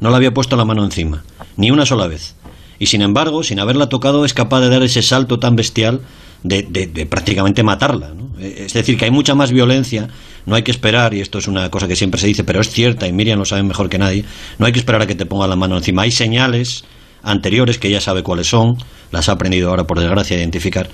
no 0.00 0.10
le 0.10 0.16
había 0.16 0.32
puesto 0.32 0.56
la 0.56 0.64
mano 0.64 0.84
encima, 0.84 1.24
ni 1.56 1.70
una 1.70 1.86
sola 1.86 2.06
vez. 2.06 2.34
Y 2.78 2.86
sin 2.86 3.02
embargo, 3.02 3.42
sin 3.42 3.60
haberla 3.60 3.88
tocado, 3.88 4.24
es 4.24 4.34
capaz 4.34 4.60
de 4.60 4.68
dar 4.68 4.82
ese 4.82 5.02
salto 5.02 5.38
tan 5.38 5.56
bestial 5.56 6.00
de, 6.42 6.62
de, 6.62 7.06
prácticamente 7.06 7.62
matarla. 7.62 8.12
Eh, 8.38 8.64
es 8.66 8.72
decir, 8.72 8.96
que 8.96 9.06
hay 9.06 9.10
mucha 9.10 9.34
más 9.34 9.50
violencia. 9.50 10.08
No 10.44 10.54
hay 10.54 10.62
que 10.62 10.70
esperar, 10.70 11.12
y 11.12 11.20
esto 11.20 11.38
es 11.38 11.48
una 11.48 11.70
cosa 11.70 11.88
que 11.88 11.96
siempre 11.96 12.20
se 12.20 12.28
dice, 12.28 12.44
pero 12.44 12.60
es 12.60 12.70
cierta, 12.70 13.08
y 13.08 13.12
Miriam 13.12 13.38
lo 13.38 13.44
sabe 13.44 13.64
mejor 13.64 13.88
que 13.88 13.98
nadie, 13.98 14.24
no 14.58 14.66
hay 14.66 14.72
que 14.72 14.78
esperar 14.78 15.02
a 15.02 15.06
que 15.06 15.16
te 15.16 15.26
ponga 15.26 15.48
la 15.48 15.56
mano 15.56 15.76
encima. 15.76 16.02
Hay 16.02 16.12
señales 16.12 16.84
anteriores, 17.26 17.78
que 17.78 17.88
ella 17.88 18.00
sabe 18.00 18.22
cuáles 18.22 18.48
son, 18.48 18.76
las 19.12 19.28
ha 19.28 19.32
aprendido 19.32 19.70
ahora 19.70 19.84
por 19.84 19.98
desgracia 19.98 20.36
a 20.36 20.40
identificar, 20.40 20.86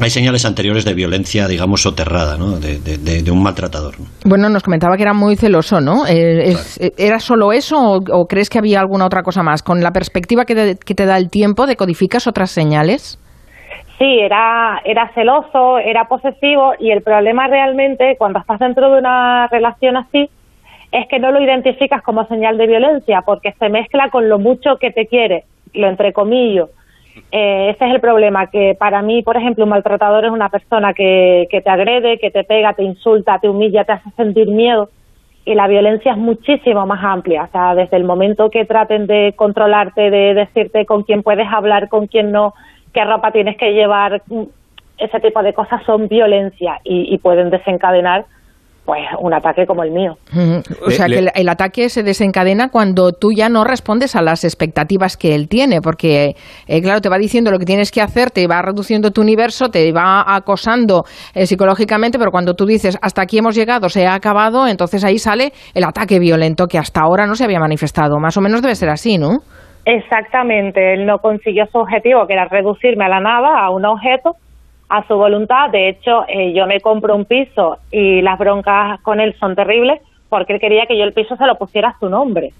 hay 0.00 0.10
señales 0.10 0.46
anteriores 0.46 0.84
de 0.84 0.94
violencia, 0.94 1.46
digamos, 1.46 1.82
soterrada, 1.82 2.38
¿no? 2.38 2.58
de, 2.58 3.30
un 3.30 3.42
maltratador. 3.42 3.94
Bueno, 4.24 4.48
nos 4.48 4.62
comentaba 4.62 4.96
que 4.96 5.02
era 5.02 5.12
muy 5.12 5.36
celoso, 5.36 5.80
¿no? 5.80 6.06
Eh, 6.06 6.54
¿Era 6.96 7.18
solo 7.18 7.52
eso 7.52 7.76
o, 7.78 8.24
crees 8.26 8.48
que 8.48 8.58
había 8.58 8.80
alguna 8.80 9.06
otra 9.06 9.22
cosa 9.22 9.42
más? 9.42 9.62
Con 9.62 9.80
la 9.80 9.90
perspectiva 9.90 10.44
que 10.44 10.54
te, 10.54 10.76
que 10.76 10.94
te 10.94 11.06
da 11.06 11.16
el 11.16 11.30
tiempo, 11.30 11.66
¿decodificas 11.66 12.26
otras 12.26 12.50
señales? 12.50 13.18
Sí, 13.98 14.18
era, 14.18 14.80
era 14.84 15.12
celoso, 15.14 15.78
era 15.78 16.04
posesivo 16.04 16.72
y 16.78 16.90
el 16.90 17.02
problema 17.02 17.48
realmente 17.48 18.16
cuando 18.16 18.38
estás 18.38 18.58
dentro 18.58 18.90
de 18.90 18.98
una 18.98 19.46
relación 19.48 19.98
así 19.98 20.30
es 20.90 21.06
que 21.08 21.18
no 21.18 21.30
lo 21.30 21.40
identificas 21.40 22.02
como 22.02 22.24
señal 22.24 22.56
de 22.56 22.66
violencia 22.66 23.20
porque 23.26 23.52
se 23.58 23.68
mezcla 23.68 24.08
con 24.10 24.30
lo 24.30 24.38
mucho 24.38 24.76
que 24.80 24.90
te 24.90 25.06
quiere 25.06 25.44
lo 25.74 25.88
entrecomillo. 25.88 26.70
Eh, 27.32 27.70
ese 27.70 27.86
es 27.86 27.94
el 27.94 28.00
problema, 28.00 28.46
que 28.48 28.76
para 28.78 29.02
mí, 29.02 29.22
por 29.22 29.36
ejemplo, 29.36 29.64
un 29.64 29.70
maltratador 29.70 30.24
es 30.24 30.30
una 30.30 30.48
persona 30.48 30.94
que, 30.94 31.48
que 31.50 31.60
te 31.60 31.70
agrede, 31.70 32.18
que 32.18 32.30
te 32.30 32.44
pega, 32.44 32.72
te 32.74 32.82
insulta, 32.82 33.38
te 33.38 33.48
humilla, 33.48 33.84
te 33.84 33.92
hace 33.92 34.10
sentir 34.16 34.48
miedo 34.48 34.90
y 35.44 35.54
la 35.54 35.66
violencia 35.66 36.12
es 36.12 36.18
muchísimo 36.18 36.86
más 36.86 37.02
amplia. 37.02 37.44
O 37.44 37.48
sea, 37.48 37.74
desde 37.74 37.96
el 37.96 38.04
momento 38.04 38.50
que 38.50 38.64
traten 38.64 39.06
de 39.06 39.34
controlarte, 39.36 40.10
de 40.10 40.34
decirte 40.34 40.86
con 40.86 41.02
quién 41.02 41.22
puedes 41.22 41.48
hablar, 41.50 41.88
con 41.88 42.06
quién 42.06 42.30
no, 42.30 42.54
qué 42.92 43.04
ropa 43.04 43.32
tienes 43.32 43.56
que 43.56 43.72
llevar, 43.72 44.22
ese 44.98 45.20
tipo 45.20 45.42
de 45.42 45.54
cosas 45.54 45.82
son 45.84 46.08
violencia 46.08 46.80
y 46.84 47.16
pueden 47.18 47.50
desencadenar 47.50 48.26
pues 48.84 49.00
un 49.20 49.32
ataque 49.32 49.66
como 49.66 49.82
el 49.82 49.92
mío. 49.92 50.14
O 50.84 50.90
sea, 50.90 51.06
que 51.06 51.28
el, 51.34 51.48
ataque 51.48 51.88
se 51.88 52.02
desencadena 52.02 52.70
cuando 52.70 53.12
tú 53.12 53.28
ya 53.32 53.48
no 53.48 53.64
respondes 53.64 54.16
a 54.16 54.22
las 54.22 54.44
expectativas 54.44 55.16
que 55.16 55.34
él 55.34 55.48
tiene, 55.48 55.80
porque, 55.80 56.34
eh, 56.66 56.82
claro, 56.82 57.00
te 57.00 57.08
va 57.08 57.18
diciendo 57.18 57.50
lo 57.50 57.58
que 57.58 57.66
tienes 57.66 57.90
que 57.90 58.00
hacer, 58.00 58.30
te 58.30 58.46
va 58.46 58.62
reduciendo 58.62 59.10
tu 59.10 59.20
universo, 59.20 59.68
te 59.68 59.92
va 59.92 60.24
acosando 60.34 61.04
eh, 61.34 61.46
psicológicamente, 61.46 62.18
pero 62.18 62.30
cuando 62.30 62.54
tú 62.54 62.66
dices, 62.66 62.98
hasta 63.00 63.22
aquí 63.22 63.38
hemos 63.38 63.54
llegado, 63.54 63.88
se 63.88 64.06
ha 64.06 64.14
acabado, 64.14 64.66
entonces 64.66 65.04
ahí 65.04 65.18
sale 65.18 65.52
el 65.74 65.84
ataque 65.84 66.18
violento 66.18 66.66
que 66.66 66.78
hasta 66.78 67.02
ahora 67.02 67.26
no 67.26 67.34
se 67.34 67.44
había 67.44 67.60
manifestado. 67.60 68.18
Más 68.18 68.36
o 68.36 68.40
menos 68.40 68.62
debe 68.62 68.74
ser 68.74 68.88
así, 68.88 69.18
¿no? 69.18 69.38
Exactamente, 69.84 70.94
él 70.94 71.06
no 71.06 71.18
consiguió 71.18 71.66
su 71.66 71.78
objetivo, 71.78 72.26
que 72.26 72.34
era 72.34 72.46
reducirme 72.46 73.04
a 73.06 73.08
la 73.08 73.20
nada, 73.20 73.64
a 73.64 73.70
un 73.70 73.86
objeto, 73.86 74.32
a 74.90 75.06
su 75.06 75.14
voluntad. 75.14 75.70
De 75.70 75.88
hecho, 75.88 76.24
eh, 76.28 76.52
yo 76.52 76.66
me 76.66 76.80
compro 76.80 77.14
un 77.14 77.24
piso 77.24 77.78
y 77.90 78.20
las 78.20 78.38
broncas 78.38 79.00
con 79.00 79.20
él 79.20 79.34
son 79.38 79.54
terribles 79.54 80.00
porque 80.28 80.54
él 80.54 80.60
quería 80.60 80.86
que 80.86 80.98
yo 80.98 81.04
el 81.04 81.12
piso 81.12 81.36
se 81.36 81.46
lo 81.46 81.56
pusiera 81.56 81.88
a 81.88 81.98
su 81.98 82.08
nombre. 82.08 82.52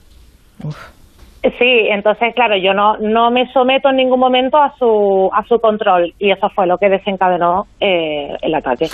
Sí, 1.42 1.88
entonces, 1.88 2.34
claro, 2.34 2.54
yo 2.62 2.74
no, 2.74 2.98
no 2.98 3.30
me 3.30 3.50
someto 3.50 3.88
en 3.88 3.96
ningún 3.96 4.20
momento 4.20 4.58
a 4.58 4.74
su, 4.78 5.30
a 5.32 5.42
su 5.44 5.58
control 5.58 6.12
y 6.18 6.30
eso 6.30 6.48
fue 6.54 6.66
lo 6.66 6.76
que 6.76 6.90
desencadenó 6.90 7.64
eh, 7.80 8.36
el 8.42 8.54
ataque. 8.54 8.88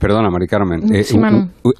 perdona, 0.00 0.30
Mari 0.30 0.48
Carmen. 0.48 0.80
Eh, 0.92 1.04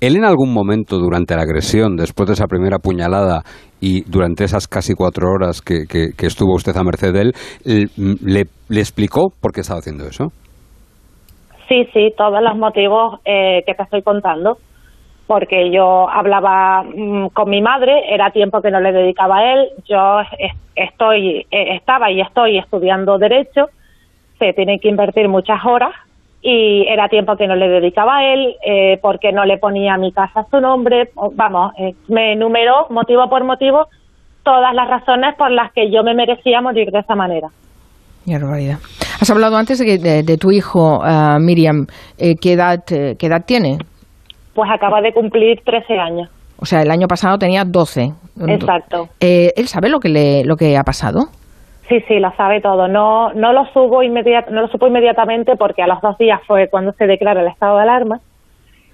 ¿Él 0.01 0.17
en 0.17 0.25
algún 0.25 0.55
momento 0.55 0.99
durante 0.99 1.35
la 1.35 1.43
agresión, 1.43 1.97
después 1.97 2.29
de 2.29 2.35
esa 2.35 2.47
primera 2.47 2.79
puñalada 2.79 3.43
y 3.81 4.03
durante 4.09 4.45
esas 4.45 4.69
casi 4.69 4.95
cuatro 4.95 5.29
horas 5.29 5.61
que, 5.61 5.87
que, 5.89 6.27
estuvo 6.27 6.55
usted 6.55 6.77
a 6.77 6.85
merced 6.85 7.13
de 7.13 7.23
él, 7.23 7.33
le, 7.65 8.45
le, 8.69 8.81
explicó 8.81 9.33
por 9.43 9.51
qué 9.53 9.63
estaba 9.63 9.81
haciendo 9.81 10.07
eso? 10.07 10.27
Sí, 11.69 11.85
sí, 11.93 12.13
todos 12.17 12.41
los 12.43 12.57
motivos 12.57 13.19
eh, 13.25 13.63
que 13.67 13.75
te 13.75 13.83
estoy 13.83 14.03
contando 14.03 14.59
porque 15.27 15.71
yo 15.71 16.09
hablaba 16.09 16.83
mm, 16.83 17.29
con 17.29 17.51
mi 17.51 17.61
madre, 17.61 18.15
era 18.15 18.31
tiempo 18.31 18.63
que 18.63 18.71
no 18.71 18.81
le 18.81 18.93
dedicaba 18.93 19.39
a 19.39 19.55
él, 19.55 19.69
yo 19.89 20.21
estoy, 20.75 21.47
eh, 21.51 21.75
estaba 21.75 22.11
y 22.11 22.21
estoy 22.21 22.59
estudiando 22.59 23.19
Derecho, 23.19 23.71
se 24.39 24.53
tiene 24.53 24.79
que 24.79 24.89
invertir 24.89 25.29
muchas 25.29 25.65
horas 25.65 25.93
y 26.43 26.87
era 26.89 27.09
tiempo 27.09 27.37
que 27.37 27.49
no 27.49 27.57
le 27.57 27.69
dedicaba 27.69 28.19
a 28.19 28.33
él, 28.33 28.55
eh, 28.65 28.99
porque 29.03 29.33
no 29.33 29.45
le 29.45 29.59
ponía 29.59 29.97
mi 29.97 30.13
casa 30.13 30.47
su 30.49 30.61
nombre, 30.61 31.11
vamos, 31.33 31.73
eh, 31.79 31.95
me 32.09 32.35
enumeró 32.35 32.87
motivo 32.91 33.29
por 33.29 33.43
motivo 33.43 33.89
todas 34.45 34.73
las 34.75 34.89
razones 34.89 35.35
por 35.35 35.51
las 35.51 35.73
que 35.73 35.91
yo 35.91 36.05
me 36.05 36.15
merecía 36.15 36.61
morir 36.61 36.93
de 36.93 37.01
esa 37.01 37.17
manera. 37.17 37.49
Has 39.21 39.31
hablado 39.31 39.57
antes 39.57 39.79
de, 39.79 40.23
de, 40.23 40.37
tu 40.37 40.53
hijo, 40.53 40.99
uh, 40.99 41.39
Miriam. 41.41 41.87
¿qué, 42.19 42.53
edad, 42.53 42.85
¿Qué 42.85 43.17
edad 43.21 43.45
tiene? 43.47 43.79
Pues 44.57 44.69
acaba 44.71 45.01
de 45.03 45.13
cumplir 45.13 45.61
13 45.65 45.99
años. 45.99 46.31
O 46.59 46.65
sea, 46.65 46.81
el 46.81 46.91
año 46.91 47.07
pasado 47.07 47.39
tenía 47.39 47.65
12. 47.65 48.13
Exacto. 48.49 49.09
Eh, 49.21 49.53
¿Él 49.57 49.69
sabe 49.69 49.91
lo 49.91 50.01
que, 50.01 50.09
le, 50.09 50.45
lo 50.45 50.57
que 50.57 50.77
ha 50.77 50.83
pasado? 50.83 51.27
Sí, 51.89 52.01
sí, 52.09 52.19
lo 52.19 52.35
sabe 52.37 52.63
todo. 52.63 52.89
No, 52.89 53.33
no, 53.35 53.53
lo 53.53 53.67
subo 53.67 54.03
no 54.03 54.63
lo 54.63 54.69
supo 54.69 54.87
inmediatamente 54.87 55.55
porque 55.57 55.83
a 55.83 55.87
los 55.87 56.01
dos 56.01 56.17
días 56.19 56.41
fue 56.47 56.69
cuando 56.69 56.93
se 56.93 57.07
declara 57.07 57.43
el 57.43 57.49
estado 57.49 57.77
de 57.77 57.83
alarma. 57.83 58.21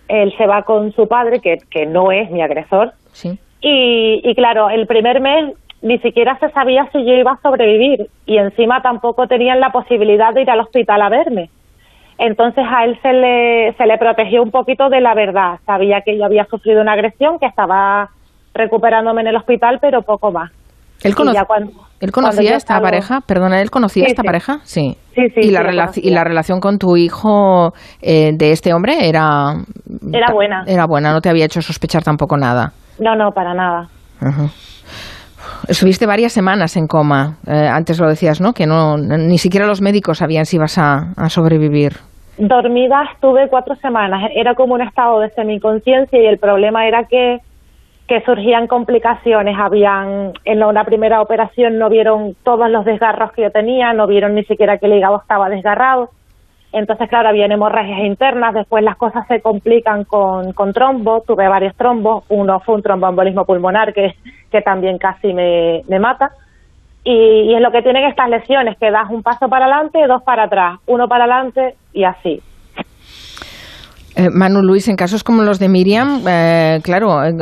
Él 0.08 0.34
se 0.36 0.46
va 0.46 0.64
con 0.64 0.92
su 0.92 1.06
padre, 1.06 1.40
que, 1.40 1.58
que 1.70 1.86
no 1.86 2.10
es 2.10 2.28
mi 2.30 2.42
agresor. 2.42 2.92
Sí. 3.12 3.38
Y, 3.60 4.20
y 4.24 4.34
claro, 4.34 4.68
el 4.68 4.86
primer 4.88 5.20
mes 5.20 5.54
ni 5.80 5.98
siquiera 6.00 6.36
se 6.40 6.50
sabía 6.50 6.88
si 6.92 7.04
yo 7.04 7.14
iba 7.14 7.32
a 7.32 7.42
sobrevivir 7.42 8.08
y 8.26 8.38
encima 8.38 8.82
tampoco 8.82 9.28
tenían 9.28 9.60
la 9.60 9.70
posibilidad 9.70 10.34
de 10.34 10.42
ir 10.42 10.50
al 10.50 10.60
hospital 10.60 11.00
a 11.02 11.08
verme. 11.08 11.48
Entonces 12.24 12.64
a 12.64 12.84
él 12.84 12.96
se 13.02 13.12
le, 13.12 13.74
se 13.76 13.84
le 13.84 13.98
protegió 13.98 14.44
un 14.44 14.52
poquito 14.52 14.88
de 14.88 15.00
la 15.00 15.12
verdad. 15.12 15.58
Sabía 15.66 16.02
que 16.04 16.16
yo 16.16 16.24
había 16.24 16.44
sufrido 16.44 16.80
una 16.80 16.92
agresión, 16.92 17.40
que 17.40 17.46
estaba 17.46 18.10
recuperándome 18.54 19.22
en 19.22 19.26
el 19.26 19.36
hospital, 19.36 19.78
pero 19.80 20.02
poco 20.02 20.30
más. 20.30 20.52
¿Él, 21.02 21.16
conocía 21.16 22.54
a 22.54 22.56
esta 22.56 22.80
pareja? 22.80 23.22
Perdona, 23.26 23.60
¿él 23.60 23.72
conocía 23.72 24.04
a 24.04 24.06
esta 24.06 24.22
pareja? 24.22 24.60
Sí. 24.62 24.96
Sí, 25.16 25.30
sí, 25.34 25.40
¿Y, 25.40 25.50
la 25.50 25.90
¿Y 25.96 26.10
la 26.10 26.22
relación 26.22 26.60
con 26.60 26.78
tu 26.78 26.96
hijo 26.96 27.72
eh, 28.00 28.30
de 28.34 28.52
este 28.52 28.72
hombre 28.72 29.08
era... 29.08 29.56
Era 30.12 30.32
buena. 30.32 30.62
Era 30.68 30.86
buena, 30.86 31.12
no 31.12 31.20
te 31.20 31.28
había 31.28 31.46
hecho 31.46 31.60
sospechar 31.60 32.04
tampoco 32.04 32.36
nada. 32.36 32.72
No, 33.00 33.16
no, 33.16 33.32
para 33.32 33.52
nada. 33.52 33.88
Estuviste 35.66 36.06
varias 36.06 36.32
semanas 36.32 36.76
en 36.76 36.86
coma. 36.86 37.38
Eh, 37.48 37.66
antes 37.66 37.98
lo 37.98 38.08
decías, 38.08 38.40
¿no? 38.40 38.52
Que 38.52 38.66
no, 38.66 38.96
ni 38.96 39.38
siquiera 39.38 39.66
los 39.66 39.80
médicos 39.82 40.18
sabían 40.18 40.46
si 40.46 40.54
ibas 40.54 40.78
a 40.78 41.28
sobrevivir. 41.28 41.94
Dormida 42.38 43.10
estuve 43.12 43.48
cuatro 43.48 43.74
semanas, 43.76 44.30
era 44.34 44.54
como 44.54 44.74
un 44.74 44.80
estado 44.80 45.20
de 45.20 45.30
semiconciencia 45.30 46.20
y 46.20 46.26
el 46.26 46.38
problema 46.38 46.86
era 46.86 47.04
que, 47.04 47.40
que 48.08 48.22
surgían 48.22 48.66
complicaciones. 48.66 49.56
Habían, 49.58 50.32
en 50.44 50.62
una 50.64 50.84
primera 50.84 51.20
operación 51.20 51.78
no 51.78 51.90
vieron 51.90 52.34
todos 52.42 52.70
los 52.70 52.84
desgarros 52.86 53.32
que 53.32 53.42
yo 53.42 53.50
tenía, 53.50 53.92
no 53.92 54.06
vieron 54.06 54.34
ni 54.34 54.44
siquiera 54.44 54.78
que 54.78 54.86
el 54.86 54.94
hígado 54.94 55.20
estaba 55.20 55.50
desgarrado. 55.50 56.10
Entonces, 56.72 57.06
claro, 57.10 57.28
habían 57.28 57.52
hemorragias 57.52 58.00
internas, 58.00 58.54
después 58.54 58.82
las 58.82 58.96
cosas 58.96 59.26
se 59.28 59.42
complican 59.42 60.04
con, 60.04 60.54
con 60.54 60.72
trombos, 60.72 61.26
tuve 61.26 61.46
varios 61.46 61.76
trombos, 61.76 62.24
uno 62.30 62.60
fue 62.60 62.76
un 62.76 62.82
tromboembolismo 62.82 63.44
pulmonar 63.44 63.92
que, 63.92 64.14
que 64.50 64.62
también 64.62 64.96
casi 64.96 65.34
me, 65.34 65.82
me 65.86 65.98
mata. 65.98 66.32
Y, 67.04 67.54
es 67.54 67.60
lo 67.60 67.72
que 67.72 67.82
tienen 67.82 68.04
estas 68.04 68.28
lesiones, 68.28 68.76
que 68.78 68.90
das 68.90 69.10
un 69.10 69.22
paso 69.22 69.48
para 69.48 69.66
adelante, 69.66 70.06
dos 70.06 70.22
para 70.22 70.44
atrás, 70.44 70.78
uno 70.86 71.08
para 71.08 71.24
adelante 71.24 71.76
y 71.92 72.04
así. 72.04 72.40
Eh, 74.14 74.28
Manu 74.30 74.62
Luis, 74.62 74.88
en 74.88 74.96
casos 74.96 75.24
como 75.24 75.42
los 75.42 75.58
de 75.58 75.68
Miriam, 75.68 76.22
eh, 76.28 76.80
claro, 76.82 77.24
eh, 77.24 77.32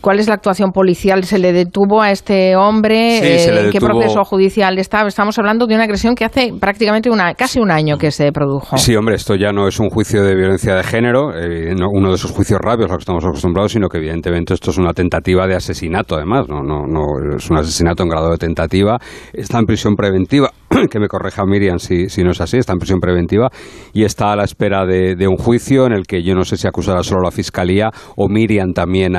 ¿cuál 0.00 0.18
es 0.18 0.28
la 0.28 0.34
actuación 0.34 0.70
policial? 0.70 1.24
¿Se 1.24 1.38
le 1.38 1.52
detuvo 1.52 2.02
a 2.02 2.10
este 2.10 2.56
hombre? 2.56 3.64
¿En 3.64 3.70
qué 3.70 3.80
proceso 3.80 4.22
judicial 4.24 4.78
está? 4.78 5.06
Estamos 5.06 5.38
hablando 5.38 5.66
de 5.66 5.74
una 5.74 5.84
agresión 5.84 6.14
que 6.14 6.24
hace 6.24 6.52
prácticamente 6.60 7.10
una, 7.10 7.34
casi 7.34 7.58
un 7.58 7.70
año 7.70 7.96
que 7.96 8.10
se 8.10 8.32
produjo. 8.32 8.76
Sí, 8.76 8.94
hombre, 8.94 9.14
esto 9.14 9.34
ya 9.34 9.52
no 9.52 9.66
es 9.66 9.80
un 9.80 9.88
juicio 9.88 10.22
de 10.22 10.34
violencia 10.34 10.74
de 10.74 10.82
género, 10.82 11.28
uno 11.28 12.08
de 12.10 12.14
esos 12.14 12.32
juicios 12.32 12.60
rabios 12.60 12.90
a 12.90 12.94
los 12.94 12.98
que 12.98 13.02
estamos 13.02 13.24
acostumbrados, 13.24 13.72
sino 13.72 13.88
que 13.88 13.98
evidentemente 13.98 14.52
esto 14.52 14.70
es 14.70 14.78
una 14.78 14.92
tentativa 14.92 15.46
de 15.46 15.54
asesinato, 15.54 16.16
además, 16.16 16.46
no, 16.48 16.62
no, 16.62 16.86
no 16.86 17.36
es 17.36 17.50
un 17.50 17.58
asesinato 17.58 18.02
en 18.02 18.08
grado 18.10 18.30
de 18.30 18.36
tentativa. 18.36 18.98
Está 19.32 19.58
en 19.58 19.64
prisión 19.64 19.94
preventiva, 19.94 20.50
que 20.90 20.98
me 20.98 21.08
correja 21.08 21.44
Miriam 21.44 21.78
si, 21.78 22.08
si 22.08 22.22
no 22.22 22.30
es 22.30 22.40
así, 22.40 22.58
está 22.58 22.72
en 22.72 22.78
prisión 22.78 23.00
preventiva 23.00 23.50
y 23.92 24.04
está 24.04 24.32
a 24.32 24.36
la 24.36 24.44
espera 24.44 24.84
de, 24.86 25.26
un 25.26 25.36
juicio 25.36 25.86
en 25.86 25.92
el 25.92 26.06
que 26.06 26.22
yo 26.22 26.34
no 26.34 26.44
sé 26.44 26.56
si 26.56 26.66
acusará 26.66 27.02
solo 27.02 27.22
la 27.22 27.30
Fiscalía 27.30 27.90
o 28.16 28.28
Miriam 28.28 28.72
también 28.72 29.14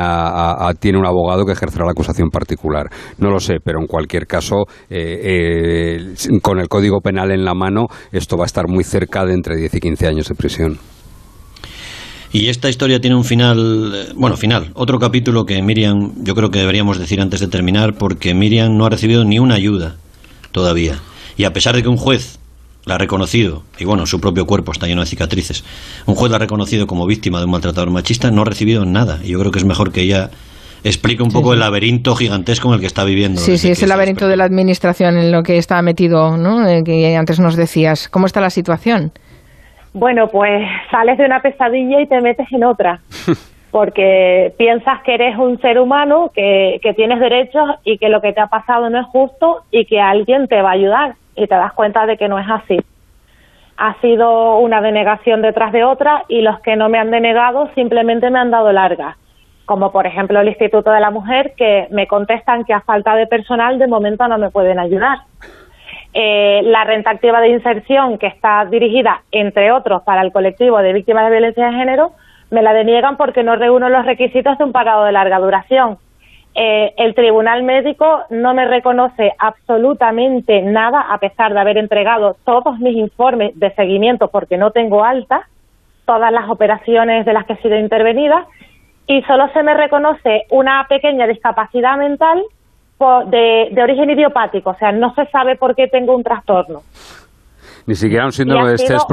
tiene 0.79 0.99
un 0.99 1.05
abogado 1.05 1.45
que 1.45 1.53
ejercerá 1.53 1.85
la 1.85 1.91
acusación 1.91 2.29
particular. 2.29 2.87
No 3.17 3.29
lo 3.29 3.39
sé, 3.39 3.55
pero 3.63 3.79
en 3.79 3.87
cualquier 3.87 4.27
caso, 4.27 4.65
eh, 4.89 6.13
eh, 6.29 6.39
con 6.41 6.59
el 6.59 6.67
Código 6.67 6.99
Penal 7.01 7.31
en 7.31 7.43
la 7.43 7.53
mano, 7.53 7.87
esto 8.11 8.37
va 8.37 8.43
a 8.43 8.45
estar 8.45 8.67
muy 8.67 8.83
cerca 8.83 9.25
de 9.25 9.33
entre 9.33 9.57
10 9.57 9.73
y 9.73 9.79
15 9.79 10.07
años 10.07 10.27
de 10.27 10.35
prisión. 10.35 10.77
Y 12.31 12.49
esta 12.49 12.69
historia 12.69 12.99
tiene 12.99 13.15
un 13.15 13.23
final, 13.23 13.93
eh, 13.95 14.13
bueno, 14.15 14.35
final, 14.35 14.71
otro 14.73 14.99
capítulo 14.99 15.45
que 15.45 15.61
Miriam, 15.61 16.11
yo 16.23 16.35
creo 16.35 16.51
que 16.51 16.59
deberíamos 16.59 16.99
decir 16.99 17.21
antes 17.21 17.39
de 17.39 17.47
terminar, 17.47 17.95
porque 17.97 18.33
Miriam 18.33 18.75
no 18.75 18.85
ha 18.85 18.89
recibido 18.89 19.23
ni 19.23 19.39
una 19.39 19.55
ayuda 19.55 19.95
todavía. 20.51 20.99
Y 21.37 21.43
a 21.43 21.53
pesar 21.53 21.75
de 21.75 21.83
que 21.83 21.89
un 21.89 21.97
juez 21.97 22.39
la 22.85 22.95
ha 22.95 22.97
reconocido, 22.97 23.63
y 23.79 23.85
bueno, 23.85 24.05
su 24.05 24.21
propio 24.21 24.45
cuerpo 24.45 24.71
está 24.71 24.87
lleno 24.87 25.01
de 25.01 25.07
cicatrices, 25.07 25.63
un 26.05 26.15
juez 26.15 26.29
la 26.29 26.37
ha 26.37 26.39
reconocido 26.39 26.87
como 26.87 27.05
víctima 27.07 27.39
de 27.39 27.45
un 27.45 27.51
maltratador 27.51 27.89
machista, 27.89 28.31
no 28.31 28.43
ha 28.43 28.45
recibido 28.45 28.85
nada. 28.85 29.19
Y 29.23 29.31
yo 29.31 29.39
creo 29.39 29.51
que 29.51 29.59
es 29.59 29.65
mejor 29.65 29.91
que 29.91 30.01
ella 30.01 30.29
explique 30.83 31.23
un 31.23 31.31
poco 31.31 31.53
el 31.53 31.59
laberinto 31.59 32.15
gigantesco 32.15 32.67
en 32.69 32.75
el 32.75 32.79
que 32.79 32.85
está 32.85 33.03
viviendo. 33.03 33.41
Sí, 33.41 33.57
sí, 33.57 33.71
es 33.71 33.81
el 33.81 33.89
laberinto 33.89 34.27
de 34.27 34.37
la 34.37 34.43
administración 34.43 35.17
en 35.17 35.31
lo 35.31 35.41
que 35.41 35.57
está 35.57 35.81
metido, 35.81 36.37
¿no? 36.37 36.67
Eh, 36.67 36.83
que 36.83 37.15
antes 37.15 37.39
nos 37.39 37.55
decías. 37.55 38.07
¿Cómo 38.07 38.27
está 38.27 38.39
la 38.39 38.51
situación? 38.51 39.11
Bueno, 39.93 40.27
pues 40.27 40.63
sales 40.91 41.17
de 41.17 41.25
una 41.25 41.41
pesadilla 41.41 42.01
y 42.01 42.07
te 42.07 42.21
metes 42.21 42.47
en 42.51 42.63
otra. 42.63 42.99
porque 43.71 44.53
piensas 44.57 45.01
que 45.03 45.15
eres 45.15 45.37
un 45.37 45.59
ser 45.59 45.79
humano, 45.79 46.31
que, 46.33 46.79
que 46.81 46.93
tienes 46.93 47.19
derechos 47.19 47.71
y 47.83 47.97
que 47.97 48.07
lo 48.07 48.21
que 48.21 48.31
te 48.31 48.39
ha 48.39 48.47
pasado 48.47 48.89
no 48.89 49.01
es 49.01 49.07
justo 49.07 49.63
y 49.71 49.85
que 49.85 49.99
alguien 49.99 50.47
te 50.47 50.61
va 50.61 50.69
a 50.69 50.73
ayudar 50.73 51.15
y 51.35 51.47
te 51.47 51.55
das 51.55 51.73
cuenta 51.73 52.05
de 52.05 52.17
que 52.17 52.27
no 52.27 52.39
es 52.39 52.47
así. 52.49 52.79
Ha 53.77 53.99
sido 54.01 54.57
una 54.59 54.81
denegación 54.81 55.41
detrás 55.41 55.71
de 55.71 55.83
otra 55.83 56.23
y 56.27 56.41
los 56.41 56.59
que 56.61 56.75
no 56.75 56.87
me 56.89 56.97
han 56.97 57.11
denegado 57.11 57.69
simplemente 57.75 58.29
me 58.29 58.39
han 58.39 58.51
dado 58.51 58.71
largas, 58.71 59.17
como 59.65 59.91
por 59.91 60.07
ejemplo 60.07 60.39
el 60.39 60.47
Instituto 60.47 60.91
de 60.91 61.01
la 61.01 61.11
Mujer, 61.11 61.53
que 61.57 61.87
me 61.91 62.07
contestan 62.07 62.63
que 62.63 62.73
a 62.73 62.81
falta 62.81 63.15
de 63.15 63.27
personal 63.27 63.77
de 63.77 63.87
momento 63.87 64.27
no 64.27 64.37
me 64.37 64.49
pueden 64.49 64.79
ayudar. 64.79 65.19
Eh, 66.13 66.61
la 66.63 66.85
renta 66.85 67.09
activa 67.09 67.41
de 67.41 67.49
inserción, 67.49 68.17
que 68.17 68.27
está 68.27 68.63
dirigida, 68.63 69.23
entre 69.31 69.73
otros, 69.73 70.01
para 70.03 70.21
el 70.21 70.31
colectivo 70.31 70.77
de 70.79 70.93
víctimas 70.93 71.25
de 71.25 71.31
violencia 71.31 71.65
de 71.65 71.73
género, 71.73 72.13
me 72.51 72.61
la 72.61 72.71
deniegan 72.73 73.17
porque 73.17 73.43
no 73.43 73.57
reúno 73.57 73.89
los 73.89 74.05
requisitos 74.05 74.57
de 74.57 74.63
un 74.63 74.71
parado 74.71 75.03
de 75.03 75.11
larga 75.11 75.39
duración. 75.39 75.97
Eh, 76.57 76.93
el 76.95 77.13
tribunal 77.15 77.63
médico 77.63 78.23
no 78.29 78.53
me 78.53 78.65
reconoce 78.65 79.33
absolutamente 79.37 80.61
nada 80.61 81.01
a 81.11 81.17
pesar 81.17 81.53
de 81.53 81.59
haber 81.59 81.77
entregado 81.77 82.37
todos 82.45 82.79
mis 82.79 82.95
informes 82.95 83.59
de 83.59 83.71
seguimiento 83.75 84.29
porque 84.29 84.57
no 84.57 84.71
tengo 84.71 85.03
alta, 85.03 85.41
todas 86.05 86.31
las 86.31 86.49
operaciones 86.49 87.25
de 87.25 87.33
las 87.33 87.45
que 87.45 87.53
he 87.53 87.61
sido 87.61 87.77
intervenida 87.77 88.45
y 89.05 89.21
solo 89.23 89.49
se 89.51 89.63
me 89.63 89.73
reconoce 89.73 90.43
una 90.49 90.85
pequeña 90.87 91.27
discapacidad 91.27 91.97
mental 91.97 92.41
de, 93.27 93.69
de 93.71 93.83
origen 93.83 94.09
idiopático, 94.11 94.69
o 94.69 94.75
sea, 94.75 94.93
no 94.93 95.13
se 95.13 95.25
sabe 95.25 95.57
por 95.57 95.75
qué 95.75 95.87
tengo 95.87 96.15
un 96.15 96.23
trastorno. 96.23 96.79
Ni 97.87 97.93
siquiera 97.93 98.25
un 98.25 98.31
síndrome 98.31 98.69
de 98.69 98.75
estrés 98.75 99.05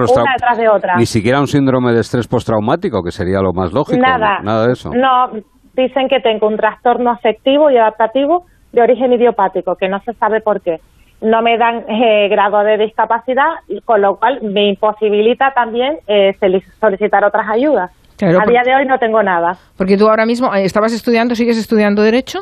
Ni 0.97 1.07
siquiera 1.07 1.41
un 1.41 1.47
síndrome 1.47 1.93
de 1.93 2.01
estrés 2.01 2.27
postraumático, 2.27 3.03
que 3.03 3.11
sería 3.11 3.41
lo 3.41 3.53
más 3.53 3.73
lógico. 3.73 4.01
Nada, 4.01 4.39
nada 4.43 4.67
de 4.67 4.73
eso. 4.73 4.91
No, 4.95 5.29
dicen 5.75 6.09
que 6.09 6.21
tengo 6.21 6.49
un 6.49 6.57
trastorno 6.57 7.11
afectivo 7.11 7.71
y 7.71 7.77
adaptativo 7.77 8.45
de 8.73 8.83
origen 8.83 9.13
idiopático, 9.13 9.77
que 9.77 9.89
no 9.89 10.01
se 10.01 10.13
sabe 10.15 10.41
por 10.41 10.61
qué. 10.61 10.79
No 11.21 11.41
me 11.43 11.57
dan 11.57 11.85
eh, 11.89 12.29
grado 12.29 12.65
de 12.65 12.79
discapacidad, 12.79 13.61
con 13.85 14.03
lo 14.03 14.17
cual 14.17 14.41
me 14.43 14.69
imposibilita 14.69 15.53
también 15.55 15.99
eh, 16.09 16.33
solicitar 16.81 17.25
otras 17.25 17.47
ayudas. 17.49 17.91
a 18.21 18.51
día 18.51 18.63
de 18.65 18.75
hoy 18.75 18.87
no 18.87 18.99
tengo 18.99 19.23
nada. 19.23 19.53
Porque 19.77 19.97
tú 19.97 20.09
ahora 20.09 20.27
mismo 20.27 20.53
eh, 20.55 20.65
estabas 20.65 20.93
estudiando, 20.93 21.35
sigues 21.35 21.59
estudiando 21.59 22.03
Derecho. 22.03 22.41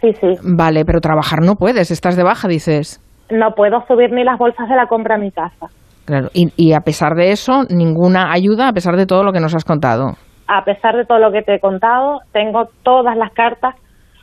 Sí, 0.00 0.12
sí. 0.14 0.34
Vale, 0.42 0.84
pero 0.84 1.00
trabajar 1.00 1.40
no 1.42 1.54
puedes, 1.56 1.90
estás 1.90 2.16
de 2.16 2.24
baja, 2.24 2.48
dices 2.48 3.00
no 3.30 3.52
puedo 3.54 3.84
subir 3.86 4.12
ni 4.12 4.24
las 4.24 4.38
bolsas 4.38 4.68
de 4.68 4.76
la 4.76 4.86
compra 4.86 5.14
a 5.16 5.18
mi 5.18 5.30
casa. 5.30 5.66
Claro, 6.04 6.28
y, 6.34 6.72
a 6.72 6.80
pesar 6.80 7.14
de 7.14 7.30
eso, 7.30 7.62
ninguna 7.68 8.32
ayuda, 8.32 8.68
a 8.68 8.72
pesar 8.72 8.96
de 8.96 9.06
todo 9.06 9.22
lo 9.22 9.32
que 9.32 9.38
nos 9.38 9.54
has 9.54 9.64
contado. 9.64 10.14
A 10.52 10.64
pesar 10.64 10.96
de 10.96 11.04
todo 11.04 11.20
lo 11.20 11.30
que 11.30 11.42
te 11.42 11.54
he 11.54 11.60
contado, 11.60 12.22
tengo 12.32 12.68
todas 12.82 13.16
las 13.16 13.30
cartas 13.30 13.76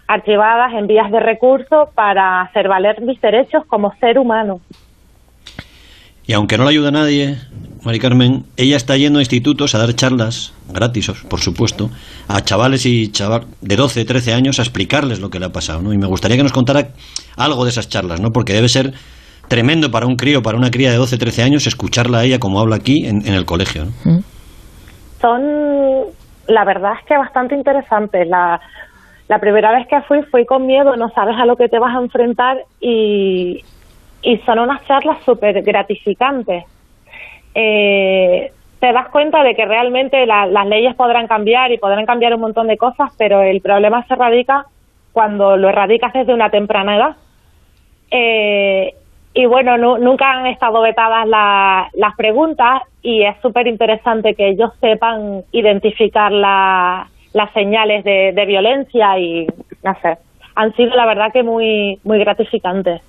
archivadas 0.10 0.74
en 0.74 0.86
vías 0.86 1.10
de 1.10 1.22
recurso 1.22 1.89
para 1.96 2.41
hacer 2.41 2.67
valer 2.67 3.01
mis 3.01 3.22
derechos 3.22 3.63
como 3.65 3.93
ser 4.01 4.19
humano. 4.19 4.60
Y 6.25 6.34
aunque 6.34 6.57
no 6.57 6.65
le 6.65 6.72
ayuda 6.72 6.89
a 6.89 6.91
nadie, 6.91 7.38
Mari 7.86 8.00
Carmen, 8.00 8.43
ella 8.57 8.75
está 8.75 8.98
yendo 8.98 9.19
a 9.19 9.22
institutos 9.22 9.74
a 9.74 9.77
dar 9.77 9.93
charlas, 9.93 10.53
gratis, 10.67 11.10
por 11.29 11.39
supuesto, 11.39 11.89
a 12.27 12.41
chavales 12.41 12.86
y 12.86 13.10
chaval 13.10 13.46
de 13.62 13.77
12, 13.77 14.03
13 14.03 14.34
años 14.34 14.60
a 14.60 14.63
explicarles 14.63 15.22
lo 15.22 15.29
que 15.29 15.39
le 15.39 15.46
ha 15.46 15.51
pasado, 15.53 15.81
¿no? 15.81 15.93
Y 15.93 15.98
me 15.98 16.07
gustaría 16.07 16.36
que 16.36 16.43
nos 16.43 16.51
contara 16.51 16.89
algo 17.38 17.63
de 17.63 17.69
esas 17.69 17.88
charlas, 17.88 18.19
¿no? 18.19 18.31
Porque 18.34 18.51
debe 18.51 18.67
ser 18.67 18.91
tremendo 19.48 19.91
para 19.91 20.05
un 20.05 20.17
crío, 20.17 20.41
para 20.41 20.57
una 20.57 20.72
cría 20.72 20.91
de 20.91 20.98
12, 20.98 21.17
13 21.17 21.43
años, 21.43 21.67
escucharla 21.67 22.19
a 22.19 22.25
ella 22.25 22.39
como 22.39 22.60
habla 22.60 22.75
aquí 22.75 23.05
en, 23.05 23.25
el 23.25 23.46
colegio, 23.46 23.86
¿no? 23.86 24.12
Mm. 24.12 24.24
Son, 25.19 26.05
la 26.47 26.63
verdad 26.65 26.93
es 27.00 27.05
que 27.05 27.17
bastante 27.17 27.55
interesantes. 27.55 28.27
La, 28.27 28.59
la 29.27 29.39
primera 29.39 29.71
vez 29.71 29.88
que 29.88 30.01
fui, 30.01 30.21
fui 30.24 30.45
con 30.45 30.65
miedo, 30.65 30.95
no 30.95 31.09
sabes 31.09 31.38
a 31.38 31.45
lo 31.45 31.55
que 31.55 31.69
te 31.69 31.79
vas 31.79 31.95
a 31.95 32.00
enfrentar 32.00 32.63
y, 32.79 33.63
y 34.21 34.38
son 34.39 34.59
unas 34.59 34.86
charlas 34.86 35.17
súper 35.24 35.62
gratificantes 35.63 36.65
eh, 37.59 38.51
te 38.79 38.93
das 38.93 39.09
cuenta 39.09 39.41
de 39.41 39.55
que 39.55 39.65
realmente 39.65 40.27
las 40.27 40.67
leyes 40.67 40.93
podrán 40.93 41.25
cambiar 41.25 41.71
y 41.71 41.79
podrán 41.79 42.05
cambiar 42.05 42.36
un 42.36 42.41
montón 42.41 42.67
de 42.67 42.77
cosas, 42.77 43.12
pero 43.17 43.41
el 43.41 43.62
problema 43.62 44.05
se 44.05 44.13
radica 44.13 44.67
cuando 45.12 45.57
lo 45.57 45.69
erradicas 45.69 46.13
desde 46.13 46.36
una 46.36 46.51
temprana 46.51 46.95
edad. 46.95 47.15
Eh, 48.12 48.93
y 49.38 49.46
bueno, 49.46 49.77
nunca 49.77 50.32
han 50.32 50.48
estado 50.48 50.82
vetadas 50.82 51.27
las 51.27 52.15
preguntas 52.17 52.82
y 53.03 53.24
es 53.24 53.36
súper 53.39 53.67
interesante 53.67 54.34
que 54.34 54.50
ellos 54.50 54.72
sepan 54.82 55.44
identificar 55.51 56.32
las 56.32 57.54
señales 57.54 58.04
de, 58.04 58.45
violencia 58.47 59.19
y, 59.19 59.45
no 59.84 59.93
sé, 60.02 60.17
han 60.56 60.73
sido 60.73 60.89
la 60.95 61.06
verdad 61.06 61.28
que 61.32 61.43
muy, 61.43 62.00
muy 62.04 62.17
gratificantes. 62.17 63.00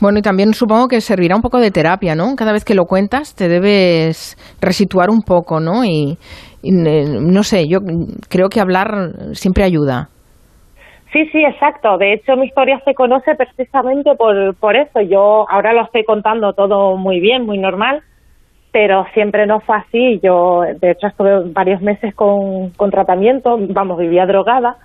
Bueno, 0.00 0.18
y 0.18 0.22
también 0.22 0.54
supongo 0.54 0.88
que 0.88 1.00
servirá 1.00 1.36
un 1.36 1.42
poco 1.42 1.60
de 1.60 1.70
terapia, 1.70 2.16
¿no? 2.16 2.34
Cada 2.34 2.50
vez 2.50 2.64
que 2.64 2.74
lo 2.74 2.86
cuentas 2.86 3.36
te 3.36 3.46
debes 3.46 4.36
resituar 4.60 5.08
un 5.08 5.22
poco, 5.22 5.60
¿no? 5.60 5.84
Y, 5.84 6.18
eh, 6.64 7.04
no 7.20 7.44
sé, 7.44 7.68
yo 7.68 7.78
creo 8.28 8.48
que 8.48 8.58
hablar 8.58 8.88
siempre 9.34 9.62
ayuda. 9.62 10.08
Sí, 11.14 11.26
sí, 11.32 11.44
exacto. 11.44 11.96
De 11.96 12.12
hecho, 12.12 12.36
mi 12.36 12.46
historia 12.46 12.82
se 12.84 12.92
conoce 12.92 13.36
precisamente 13.36 14.16
por, 14.16 14.56
por 14.56 14.74
eso. 14.74 15.00
Yo 15.00 15.46
ahora 15.48 15.72
lo 15.72 15.84
estoy 15.84 16.04
contando 16.04 16.52
todo 16.54 16.96
muy 16.96 17.20
bien, 17.20 17.46
muy 17.46 17.56
normal, 17.56 18.02
pero 18.72 19.06
siempre 19.14 19.46
no 19.46 19.60
fue 19.60 19.76
así. 19.76 20.18
Yo, 20.24 20.62
de 20.62 20.90
hecho, 20.90 21.06
estuve 21.06 21.50
varios 21.52 21.80
meses 21.80 22.14
con, 22.16 22.70
con 22.70 22.90
tratamiento, 22.90 23.56
vamos, 23.60 23.98
vivía 23.98 24.26
drogada 24.26 24.76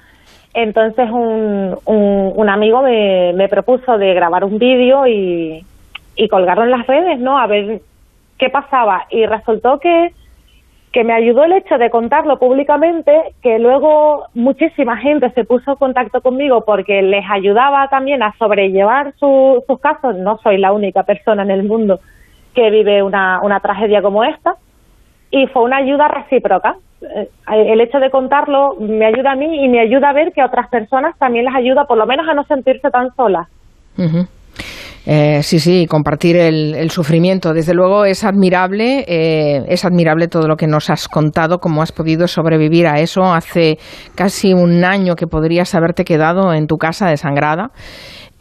entonces 0.53 1.09
un, 1.11 1.77
un, 1.85 2.49
amigo 2.49 2.81
me, 2.81 3.33
me, 3.33 3.47
propuso 3.47 3.97
de 3.97 4.13
grabar 4.13 4.43
un 4.43 4.57
vídeo 4.57 5.05
y, 5.05 5.63
y 6.15 6.27
colgarlo 6.27 6.63
en 6.63 6.71
las 6.71 6.87
redes, 6.87 7.19
¿no? 7.19 7.37
A 7.37 7.45
ver 7.45 7.81
qué 8.37 8.49
pasaba. 8.49 9.05
Y 9.11 9.25
resultó 9.25 9.79
que, 9.79 10.11
que 10.91 11.04
me 11.04 11.13
ayudó 11.13 11.43
el 11.43 11.54
hecho 11.54 11.78
de 11.78 11.89
contarlo 11.89 12.39
públicamente, 12.39 13.36
que 13.43 13.60
luego 13.60 14.25
muchísima 14.34 14.97
gente 14.97 15.30
se 15.32 15.43
puso 15.43 15.71
en 15.71 15.78
contacto 15.78 16.21
conmigo 16.21 16.65
porque 16.65 17.02
les 17.02 17.23
ayudaba 17.30 17.88
también 17.89 18.23
a 18.23 18.34
sobrellevar 18.38 19.13
sus 19.19 19.63
casos. 19.82 20.15
No 20.17 20.39
soy 20.41 20.58
la 20.58 20.71
única 20.71 21.04
persona 21.04 21.43
en 21.43 21.52
el 21.52 21.63
mundo 21.63 21.99
que 22.56 22.71
vive 22.71 23.04
una, 23.04 23.39
una 23.43 23.60
tragedia 23.60 24.02
como 24.02 24.23
esta. 24.23 24.56
Y 25.30 25.45
fue 25.47 25.63
una 25.63 25.78
ayuda 25.78 26.08
recíproca. 26.08 26.75
Eh, 27.02 27.30
el 27.47 27.82
hecho 27.82 27.99
de 27.99 28.10
contarlo 28.10 28.75
me 28.80 29.06
ayuda 29.06 29.34
a 29.34 29.36
mí 29.36 29.63
y 29.63 29.69
me 29.69 29.80
ayuda 29.80 30.10
a 30.10 30.13
ver 30.13 30.34
que 30.34 30.41
a 30.41 30.47
otras 30.47 30.69
personas 30.69 31.15
también 31.19 31.45
les 31.45 31.54
ayuda, 31.54 31.86
por 31.86 31.97
lo 31.97 32.08
menos 32.08 32.28
a 32.28 32.34
no 32.34 32.45
sentirse 32.45 32.89
tan 32.89 33.13
solas. 33.15 33.47
Eh, 35.05 35.41
sí, 35.43 35.59
sí, 35.59 35.85
compartir 35.88 36.35
el, 36.38 36.89
sufrimiento. 36.91 37.53
Desde 37.53 37.73
luego 37.73 38.05
es 38.05 38.23
admirable, 38.23 39.05
eh, 39.07 39.63
es 39.67 39.85
admirable 39.85 40.27
todo 40.27 40.47
lo 40.47 40.55
que 40.55 40.67
nos 40.67 40.89
has 40.89 41.07
contado, 41.07 41.59
cómo 41.59 41.81
has 41.81 41.91
podido 41.91 42.27
sobrevivir 42.27 42.88
a 42.88 42.99
eso. 42.99 43.23
Hace 43.23 43.77
casi 44.15 44.53
un 44.53 44.83
año 44.83 45.15
que 45.15 45.27
podrías 45.27 45.73
haberte 45.75 46.03
quedado 46.03 46.53
en 46.53 46.67
tu 46.67 46.77
casa 46.77 47.07
desangrada. 47.07 47.71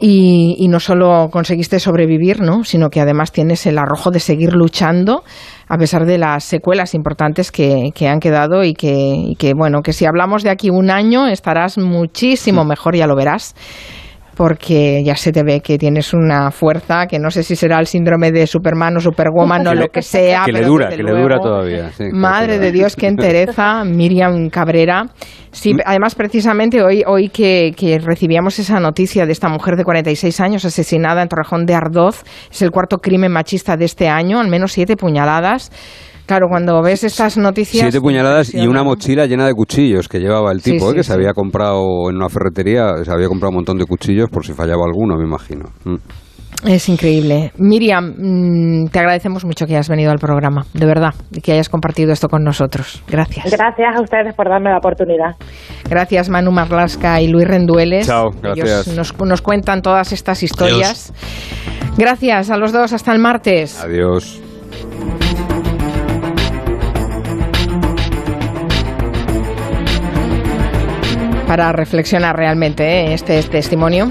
Y, 0.01 0.55
y 0.57 0.69
no 0.69 0.79
solo 0.79 1.27
conseguiste 1.29 1.77
sobrevivir, 1.77 2.39
¿no? 2.39 2.63
sino 2.63 2.89
que 2.89 3.01
además 3.01 3.33
tienes 3.33 3.65
el 3.65 3.77
arrojo 3.77 4.11
de 4.11 4.21
seguir 4.21 4.53
luchando 4.53 5.23
a 5.67 5.77
pesar 5.77 6.05
de 6.05 6.17
las 6.17 6.45
secuelas 6.45 6.95
importantes 6.95 7.51
que, 7.51 7.89
que 7.93 8.07
han 8.07 8.21
quedado 8.21 8.63
y 8.63 8.73
que, 8.73 8.87
y 8.87 9.35
que, 9.35 9.53
bueno, 9.53 9.81
que 9.81 9.91
si 9.91 10.05
hablamos 10.05 10.43
de 10.43 10.51
aquí 10.51 10.69
un 10.69 10.89
año 10.89 11.27
estarás 11.27 11.77
muchísimo 11.77 12.63
mejor, 12.63 12.95
ya 12.95 13.07
lo 13.07 13.15
verás 13.17 13.53
porque 14.39 15.03
ya 15.03 15.17
se 15.17 15.33
te 15.33 15.43
ve 15.43 15.59
que 15.59 15.77
tienes 15.77 16.13
una 16.13 16.49
fuerza 16.49 17.07
que 17.07 17.19
no 17.19 17.29
sé 17.29 17.43
si 17.43 17.57
será 17.57 17.77
el 17.77 17.87
síndrome 17.87 18.31
de 18.31 18.47
Superman 18.47 18.95
o 18.95 19.01
Superwoman 19.01 19.67
o 19.67 19.73
lo 19.73 19.87
que 19.87 20.01
sea. 20.01 20.43
Que 20.45 20.53
le 20.53 20.61
dura, 20.61 20.87
que 20.87 21.03
le 21.03 21.11
dura 21.11 21.39
todavía. 21.39 21.91
madre 22.13 22.57
de 22.57 22.71
Dios, 22.71 22.95
qué 22.95 23.07
entereza, 23.07 23.83
Miriam 23.83 24.49
Cabrera. 24.49 25.07
Sí, 25.51 25.73
mm. 25.73 25.79
además 25.85 26.15
precisamente 26.15 26.81
hoy, 26.81 27.03
hoy 27.05 27.27
que, 27.27 27.73
que, 27.75 27.99
recibíamos 27.99 28.57
esa 28.59 28.79
noticia 28.79 29.25
de 29.25 29.33
esta 29.33 29.49
mujer 29.49 29.75
de 29.75 29.83
46 29.83 30.39
años 30.39 30.63
asesinada 30.63 31.21
en 31.21 31.27
Torrejón 31.27 31.65
de 31.65 31.73
Ardoz, 31.73 32.23
es 32.49 32.61
el 32.61 32.71
cuarto 32.71 32.99
crimen 32.99 33.33
machista 33.33 33.75
de 33.75 33.83
este 33.83 34.07
año, 34.07 34.39
al 34.39 34.47
menos 34.47 34.71
siete 34.71 34.95
puñaladas. 34.95 35.69
Claro, 36.29 36.47
cuando 36.47 36.79
ves 36.83 37.03
estas 37.03 37.39
noticias... 37.39 37.81
Siete 37.81 37.99
puñaladas 37.99 38.53
y 38.53 38.67
una 38.67 38.83
mochila 38.83 39.25
llena 39.25 39.47
de 39.47 39.53
cuchillos 39.55 40.07
que 40.07 40.19
llevaba 40.19 40.51
el 40.51 40.61
tipo, 40.61 40.91
¿eh? 40.91 40.93
que 40.93 41.01
se 41.01 41.11
había 41.11 41.33
comprado 41.33 42.07
en 42.07 42.17
una 42.17 42.29
ferretería, 42.29 43.03
se 43.03 43.11
había 43.11 43.27
comprado 43.27 43.49
un 43.49 43.55
montón 43.55 43.79
de 43.79 43.85
cuchillos 43.85 44.29
por 44.29 44.45
si 44.45 44.53
fallaba 44.53 44.83
alguno, 44.85 45.17
me 45.17 45.23
imagino. 45.23 45.71
Mm. 45.85 45.95
Es 46.67 46.87
increíble. 46.87 47.51
Miriam, 47.57 48.13
mm, 48.15 48.89
te 48.89 48.99
agradecemos 48.99 49.43
mucho 49.43 49.65
que 49.65 49.73
hayas 49.73 49.89
venido 49.89 50.11
al 50.11 50.19
programa, 50.19 50.65
de 50.71 50.85
verdad, 50.85 51.15
y 51.31 51.41
que 51.41 51.53
hayas 51.53 51.67
compartido 51.67 52.11
esto 52.11 52.27
con 52.27 52.43
nosotros. 52.43 53.01
Gracias. 53.07 53.45
Gracias 53.45 53.97
a 53.97 53.99
ustedes 53.99 54.35
por 54.35 54.49
darme 54.49 54.69
la 54.69 54.77
oportunidad. 54.77 55.31
Gracias, 55.89 56.29
Manu 56.29 56.51
Marlasca 56.51 57.19
y 57.21 57.27
Luis 57.27 57.47
Rendueles. 57.47 58.05
Chao, 58.05 58.29
gracias. 58.39 58.87
Ellos 58.87 59.17
nos, 59.17 59.41
cuentan 59.41 59.81
todas 59.81 60.11
estas 60.11 60.43
historias. 60.43 61.11
Gracias 61.97 62.51
a 62.51 62.57
los 62.57 62.71
dos, 62.71 62.93
hasta 62.93 63.13
el 63.13 63.19
martes. 63.19 63.83
Adiós. 63.83 64.39
Para 71.49 71.71
reflexionar 71.71 72.37
realmente 72.37 72.83
¿eh? 72.83 73.13
este, 73.15 73.41
testimonio. 73.41 74.07